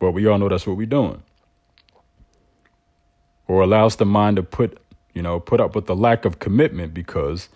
But 0.00 0.12
we 0.12 0.26
all 0.26 0.38
know 0.38 0.48
that's 0.48 0.66
what 0.66 0.76
we're 0.76 0.86
doing. 0.86 1.22
or 3.48 3.62
allows 3.62 3.96
the 3.96 4.06
mind 4.06 4.36
to 4.36 4.42
put, 4.42 4.78
you 5.14 5.22
know, 5.22 5.40
put 5.40 5.60
up 5.60 5.74
with 5.74 5.86
the 5.86 5.96
lack 5.96 6.24
of 6.24 6.38
commitment 6.38 6.94
because 6.94 7.48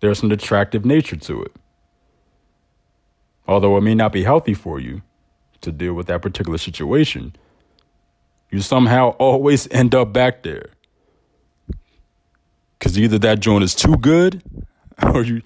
there's 0.00 0.22
an 0.22 0.32
attractive 0.32 0.84
nature 0.84 1.16
to 1.16 1.42
it. 1.42 1.52
Although 3.48 3.76
it 3.78 3.82
may 3.82 3.94
not 3.94 4.12
be 4.12 4.24
healthy 4.24 4.54
for 4.54 4.80
you 4.80 5.02
to 5.62 5.72
deal 5.72 5.94
with 5.94 6.06
that 6.08 6.22
particular 6.22 6.58
situation, 6.58 7.36
you 8.50 8.60
somehow 8.60 9.10
always 9.18 9.68
end 9.70 9.94
up 9.94 10.12
back 10.12 10.42
there. 10.42 10.70
Cause 12.80 12.98
either 12.98 13.18
that 13.18 13.40
joint 13.40 13.64
is 13.64 13.74
too 13.74 13.96
good 13.96 14.42
or 15.02 15.22
you 15.22 15.42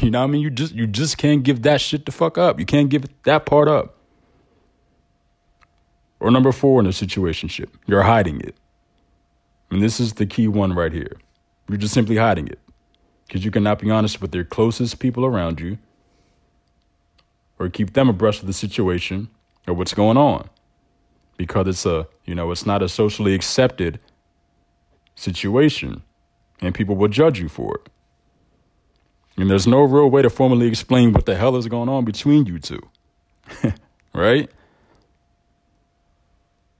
you 0.00 0.10
know 0.10 0.20
what 0.20 0.28
I 0.28 0.28
mean? 0.28 0.40
You 0.40 0.50
just 0.50 0.74
you 0.74 0.86
just 0.86 1.18
can't 1.18 1.42
give 1.42 1.62
that 1.62 1.80
shit 1.80 2.06
the 2.06 2.12
fuck 2.12 2.38
up. 2.38 2.58
You 2.58 2.66
can't 2.66 2.88
give 2.88 3.04
that 3.24 3.46
part 3.46 3.68
up. 3.68 3.96
Or 6.20 6.30
number 6.30 6.52
four 6.52 6.80
in 6.80 6.86
a 6.86 6.90
situationship, 6.90 7.68
you're 7.86 8.02
hiding 8.02 8.40
it. 8.40 8.54
And 9.70 9.82
this 9.82 9.98
is 9.98 10.14
the 10.14 10.26
key 10.26 10.46
one 10.46 10.72
right 10.72 10.92
here. 10.92 11.16
You're 11.68 11.78
just 11.78 11.94
simply 11.94 12.16
hiding 12.16 12.46
it. 12.46 12.60
Because 13.26 13.44
you 13.44 13.50
cannot 13.50 13.78
be 13.78 13.90
honest 13.90 14.20
with 14.20 14.34
your 14.34 14.44
closest 14.44 14.98
people 14.98 15.24
around 15.24 15.58
you 15.58 15.78
or 17.58 17.68
keep 17.68 17.94
them 17.94 18.08
abreast 18.08 18.40
of 18.40 18.46
the 18.46 18.52
situation 18.52 19.28
or 19.66 19.74
what's 19.74 19.94
going 19.94 20.16
on. 20.16 20.48
Because 21.36 21.66
it's 21.66 21.86
a, 21.86 22.06
you 22.24 22.34
know, 22.34 22.50
it's 22.50 22.66
not 22.66 22.82
a 22.82 22.88
socially 22.88 23.34
accepted 23.34 23.98
situation 25.14 26.02
and 26.60 26.74
people 26.74 26.96
will 26.96 27.08
judge 27.08 27.40
you 27.40 27.48
for 27.48 27.76
it. 27.76 27.88
And 29.36 29.50
there's 29.50 29.66
no 29.66 29.82
real 29.82 30.10
way 30.10 30.22
to 30.22 30.30
formally 30.30 30.66
explain 30.66 31.12
what 31.12 31.26
the 31.26 31.34
hell 31.34 31.56
is 31.56 31.66
going 31.66 31.88
on 31.88 32.04
between 32.04 32.46
you 32.46 32.58
two. 32.58 32.80
right? 34.14 34.50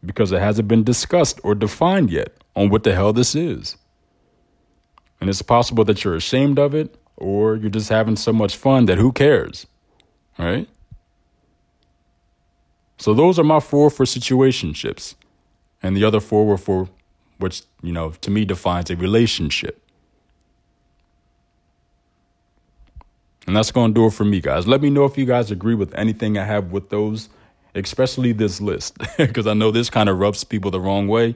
Because 0.04 0.32
it 0.32 0.40
hasn't 0.40 0.68
been 0.68 0.84
discussed 0.84 1.40
or 1.42 1.54
defined 1.54 2.10
yet 2.10 2.32
on 2.54 2.68
what 2.68 2.84
the 2.84 2.94
hell 2.94 3.12
this 3.12 3.34
is. 3.34 3.76
And 5.20 5.30
it's 5.30 5.42
possible 5.42 5.84
that 5.84 6.04
you're 6.04 6.16
ashamed 6.16 6.58
of 6.58 6.74
it 6.74 6.96
or 7.16 7.56
you're 7.56 7.70
just 7.70 7.88
having 7.88 8.16
so 8.16 8.32
much 8.32 8.56
fun 8.56 8.86
that 8.86 8.98
who 8.98 9.12
cares? 9.12 9.66
Right? 10.38 10.68
So 13.02 13.14
those 13.14 13.36
are 13.36 13.42
my 13.42 13.58
four 13.58 13.90
for 13.90 14.04
situationships. 14.04 15.16
And 15.82 15.96
the 15.96 16.04
other 16.04 16.20
four 16.20 16.46
were 16.46 16.56
for 16.56 16.88
which, 17.38 17.62
you 17.82 17.90
know, 17.90 18.10
to 18.20 18.30
me 18.30 18.44
defines 18.44 18.90
a 18.90 18.96
relationship. 18.96 19.82
And 23.44 23.56
that's 23.56 23.72
going 23.72 23.92
to 23.92 24.00
do 24.00 24.06
it 24.06 24.12
for 24.12 24.24
me, 24.24 24.40
guys. 24.40 24.68
Let 24.68 24.80
me 24.80 24.88
know 24.88 25.04
if 25.04 25.18
you 25.18 25.24
guys 25.24 25.50
agree 25.50 25.74
with 25.74 25.92
anything 25.96 26.38
I 26.38 26.44
have 26.44 26.70
with 26.70 26.90
those, 26.90 27.28
especially 27.74 28.30
this 28.30 28.60
list, 28.60 28.96
because 29.16 29.48
I 29.48 29.54
know 29.54 29.72
this 29.72 29.90
kind 29.90 30.08
of 30.08 30.20
rubs 30.20 30.44
people 30.44 30.70
the 30.70 30.78
wrong 30.78 31.08
way. 31.08 31.34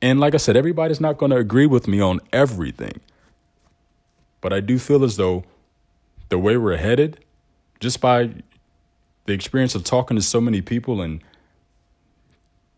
And 0.00 0.20
like 0.20 0.34
I 0.34 0.36
said, 0.36 0.56
everybody's 0.56 1.00
not 1.00 1.18
going 1.18 1.30
to 1.30 1.38
agree 1.38 1.66
with 1.66 1.88
me 1.88 2.00
on 2.00 2.20
everything. 2.32 3.00
But 4.40 4.52
I 4.52 4.60
do 4.60 4.78
feel 4.78 5.02
as 5.02 5.16
though 5.16 5.42
the 6.28 6.38
way 6.38 6.56
we're 6.56 6.76
headed, 6.76 7.24
just 7.80 8.00
by 8.00 8.30
the 9.28 9.34
experience 9.34 9.74
of 9.74 9.84
talking 9.84 10.16
to 10.16 10.22
so 10.22 10.40
many 10.40 10.62
people 10.62 11.02
and 11.02 11.22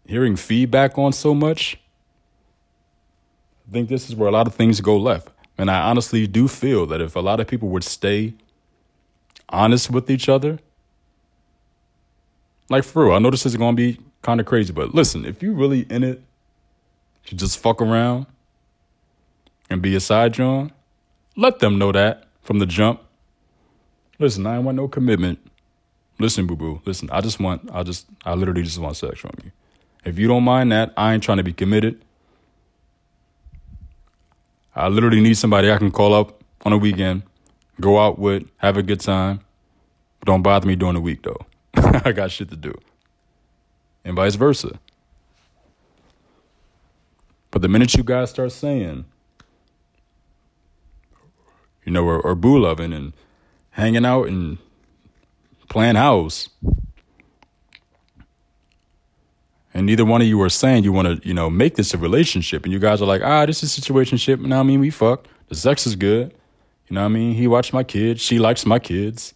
hearing 0.05 0.35
feedback 0.35 0.99
on 0.99 1.13
so 1.13 1.33
much, 1.33 1.79
I 3.69 3.73
think 3.73 3.89
this 3.89 4.09
is 4.11 4.17
where 4.17 4.29
a 4.29 4.33
lot 4.33 4.49
of 4.49 4.55
things 4.55 4.81
go 4.81 4.97
left. 4.97 5.29
And 5.57 5.71
I 5.71 5.81
honestly 5.89 6.27
do 6.27 6.49
feel 6.49 6.87
that 6.87 7.01
if 7.01 7.15
a 7.15 7.21
lot 7.21 7.39
of 7.39 7.47
people 7.47 7.69
would 7.69 7.85
stay 7.85 8.35
honest 9.49 9.91
with 9.91 10.11
each 10.11 10.29
other, 10.29 10.59
like 12.69 12.83
for 12.83 13.05
real, 13.05 13.15
I 13.15 13.21
know 13.21 13.31
this 13.31 13.47
is 13.47 13.55
to 13.55 13.73
be 13.73 13.99
kind 14.23 14.41
of 14.41 14.47
crazy, 14.47 14.73
but 14.73 14.93
listen, 14.93 15.25
if 15.25 15.45
you 15.45 15.53
really 15.53 15.83
in 15.83 16.03
it 16.03 16.21
to 17.27 17.37
just 17.37 17.59
fuck 17.59 17.81
around 17.81 18.27
and 19.69 19.81
be 19.81 19.95
a 19.95 20.01
side 20.01 20.35
John, 20.35 20.73
let 21.37 21.61
them 21.61 21.79
know 21.79 21.93
that 21.93 22.25
from 22.43 22.59
the 22.59 22.67
jump. 22.67 23.03
Listen, 24.19 24.47
I 24.49 24.57
ain't 24.57 24.65
want 24.65 24.77
no 24.77 24.89
commitment. 24.89 25.50
Listen, 26.21 26.47
boo 26.47 26.55
boo. 26.55 26.83
Listen, 26.85 27.09
I 27.11 27.23
just 27.23 27.41
want, 27.41 27.71
I 27.73 27.83
just, 27.83 28.07
I 28.27 28.35
literally 28.35 28.63
just 28.63 28.79
want 28.79 28.95
sex 28.95 29.19
from 29.19 29.33
you. 29.43 29.51
If 30.05 30.19
you 30.19 30.29
don't 30.29 30.45
mind 30.45 30.71
that, 30.71 30.93
I 30.95 31.15
ain't 31.15 31.23
trying 31.23 31.39
to 31.39 31.43
be 31.43 31.55
committed. 31.55 32.05
I 34.77 34.89
literally 34.89 35.23
need 35.23 35.39
somebody 35.39 35.73
I 35.73 35.79
can 35.79 35.91
call 35.91 36.13
up 36.13 36.45
on 36.67 36.75
a 36.75 36.77
weekend, 36.77 37.23
go 37.81 37.99
out 37.99 38.19
with, 38.19 38.43
have 38.59 38.77
a 38.77 38.83
good 38.83 39.01
time. 39.01 39.41
Don't 40.27 40.43
bother 40.43 40.69
me 40.69 40.77
during 40.77 40.95
the 40.95 41.01
week 41.01 41.23
though. 41.23 41.47
I 41.75 42.13
got 42.13 42.31
shit 42.31 42.51
to 42.51 42.57
do. 42.57 42.75
And 44.05 44.15
vice 44.15 44.35
versa. 44.35 44.79
But 47.51 47.63
the 47.63 47.69
minute 47.69 47.95
you 47.95 48.05
guys 48.05 48.29
start 48.29 48.53
saying, 48.53 49.07
you 51.87 51.93
know, 51.93 52.05
or, 52.05 52.21
or 52.21 52.35
boo 52.35 52.59
loving 52.59 52.93
and 52.93 53.15
hanging 53.71 54.05
out 54.05 54.29
and 54.29 54.59
playing 55.71 55.95
house, 55.95 56.51
and 59.73 59.87
neither 59.87 60.05
one 60.05 60.21
of 60.21 60.27
you 60.27 60.43
are 60.43 60.51
saying 60.51 60.85
you 60.85 60.93
want 60.93 61.23
to, 61.23 61.27
you 61.27 61.33
know, 61.33 61.49
make 61.49 61.77
this 61.77 61.95
a 61.95 61.99
relationship, 61.99 62.65
and 62.65 62.73
you 62.73 62.79
guys 62.79 63.01
are 63.01 63.07
like, 63.07 63.23
ah, 63.23 63.47
this 63.47 63.63
is 63.63 63.79
a 63.79 63.81
situationship. 63.81 64.43
You 64.43 64.49
know 64.49 64.57
what 64.57 64.65
I 64.65 64.65
mean? 64.65 64.81
We 64.81 64.91
fuck. 64.91 65.27
The 65.49 65.55
sex 65.55 65.87
is 65.87 65.97
good. 65.97 66.35
You 66.89 66.95
know 66.95 67.01
what 67.01 67.07
I 67.07 67.09
mean? 67.09 67.35
He 67.35 67.47
watched 67.47 67.73
my 67.73 67.85
kids. 67.85 68.21
She 68.21 68.39
likes 68.39 68.67
my 68.67 68.79
kids. 68.79 69.33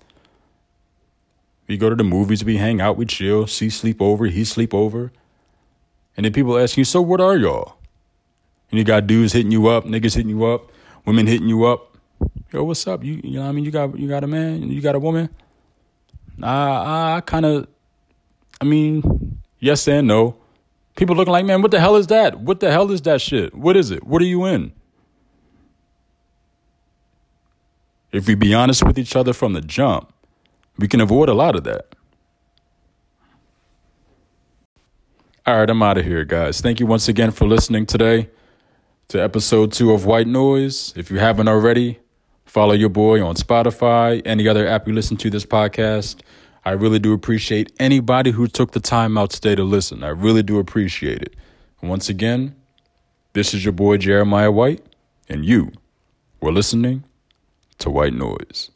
We 1.66 1.79
go 1.79 1.88
to 1.88 1.97
the 1.97 2.05
movies. 2.05 2.44
We 2.44 2.57
hang 2.57 2.81
out. 2.81 2.97
We 2.97 3.07
chill. 3.07 3.47
She 3.47 3.70
sleep 3.70 4.03
over. 4.03 4.27
He 4.27 4.44
sleep 4.44 4.75
over. 4.75 5.12
And 6.16 6.27
then 6.27 6.33
people 6.33 6.59
ask 6.59 6.77
you, 6.77 6.85
so 6.85 7.01
what 7.01 7.20
are 7.20 7.37
y'all? 7.37 7.77
And 8.70 8.79
you 8.79 8.85
got 8.85 9.07
dudes 9.07 9.33
hitting 9.33 9.53
you 9.53 9.68
up, 9.68 9.85
niggas 9.85 10.16
hitting 10.16 10.31
you 10.31 10.44
up, 10.47 10.70
women 11.07 11.27
hitting 11.27 11.49
you 11.49 11.64
up. 11.64 11.97
Yo, 12.53 12.64
what's 12.64 12.87
up? 12.87 13.05
You, 13.05 13.20
you 13.23 13.35
know 13.35 13.42
what 13.42 13.49
I 13.49 13.53
mean? 13.53 13.64
You 13.64 13.70
got 13.70 13.97
you 13.99 14.09
got 14.09 14.25
a 14.25 14.27
man? 14.27 14.70
You 14.70 14.81
got 14.81 14.94
a 14.94 14.99
woman? 14.99 15.29
Nah, 16.37 17.16
I 17.16 17.20
kind 17.20 17.47
of. 17.47 17.68
I 18.61 18.64
mean, 18.64 19.35
Yes 19.64 19.88
and 19.88 20.07
no. 20.07 20.37
People 20.94 21.16
looking 21.16 21.33
like, 21.33 21.47
man, 21.47 21.62
what 21.62 21.70
the 21.70 21.81
hell 21.81 21.97
is 21.97 22.09
that? 22.09 22.38
What 22.38 22.61
the 22.61 22.70
hell 22.70 22.90
is 22.90 23.01
that 23.01 23.23
shit? 23.23 23.55
What 23.55 23.79
is 23.79 23.90
it? 23.90 24.05
What 24.05 24.20
are 24.20 24.27
you 24.27 24.44
in? 24.44 24.75
If 28.12 28.29
we 28.29 28.35
be 28.35 28.53
honest 28.53 28.85
with 28.85 28.99
each 28.99 29.16
other 29.16 29.33
from 29.33 29.55
the 29.55 29.62
jump, 29.62 30.12
we 30.77 30.87
can 30.87 31.01
avoid 31.01 31.31
a 31.31 31.33
lot 31.33 31.57
of 31.57 31.64
that. 31.64 31.94
All 35.47 35.57
right, 35.57 35.70
I'm 35.70 35.83
out 35.83 35.97
of 35.97 36.05
here, 36.05 36.27
guys. 36.27 36.61
Thank 36.61 36.79
you 36.79 36.85
once 36.85 37.09
again 37.09 37.31
for 37.31 37.47
listening 37.47 37.87
today 37.87 38.29
to 39.09 39.18
episode 39.18 39.73
two 39.73 39.92
of 39.92 40.05
White 40.05 40.27
Noise. 40.27 40.92
If 40.94 41.11
you 41.11 41.20
haven't 41.20 41.49
already, 41.49 42.01
follow 42.55 42.73
your 42.73 42.88
boy 42.88 43.21
on 43.21 43.35
Spotify, 43.35 44.23
any 44.25 44.47
other 44.47 44.64
app 44.64 44.87
you 44.87 44.95
listen 44.95 45.17
to 45.17 45.29
this 45.29 45.45
podcast. 45.45 46.21
I 46.64 46.71
really 46.71 47.01
do 47.01 47.12
appreciate 47.12 47.73
anybody 47.81 48.31
who 48.31 48.47
took 48.47 48.71
the 48.71 48.79
time 48.79 49.19
out 49.19 49.31
today 49.31 49.57
to 49.57 49.64
listen. 49.64 50.05
I 50.05 50.11
really 50.11 50.45
do 50.45 50.61
appreciate 50.61 51.21
it. 51.21 51.35
And 51.81 51.90
once 51.90 52.09
again, 52.09 52.55
this 53.33 53.55
is 53.55 53.64
your 53.64 53.73
boy 53.73 53.97
Jeremiah 53.97 54.53
White, 54.53 54.87
and 55.29 55.45
you 55.45 55.73
were 56.40 56.53
listening 56.53 57.03
to 57.79 57.90
White 57.90 58.14
Noise. 58.14 58.71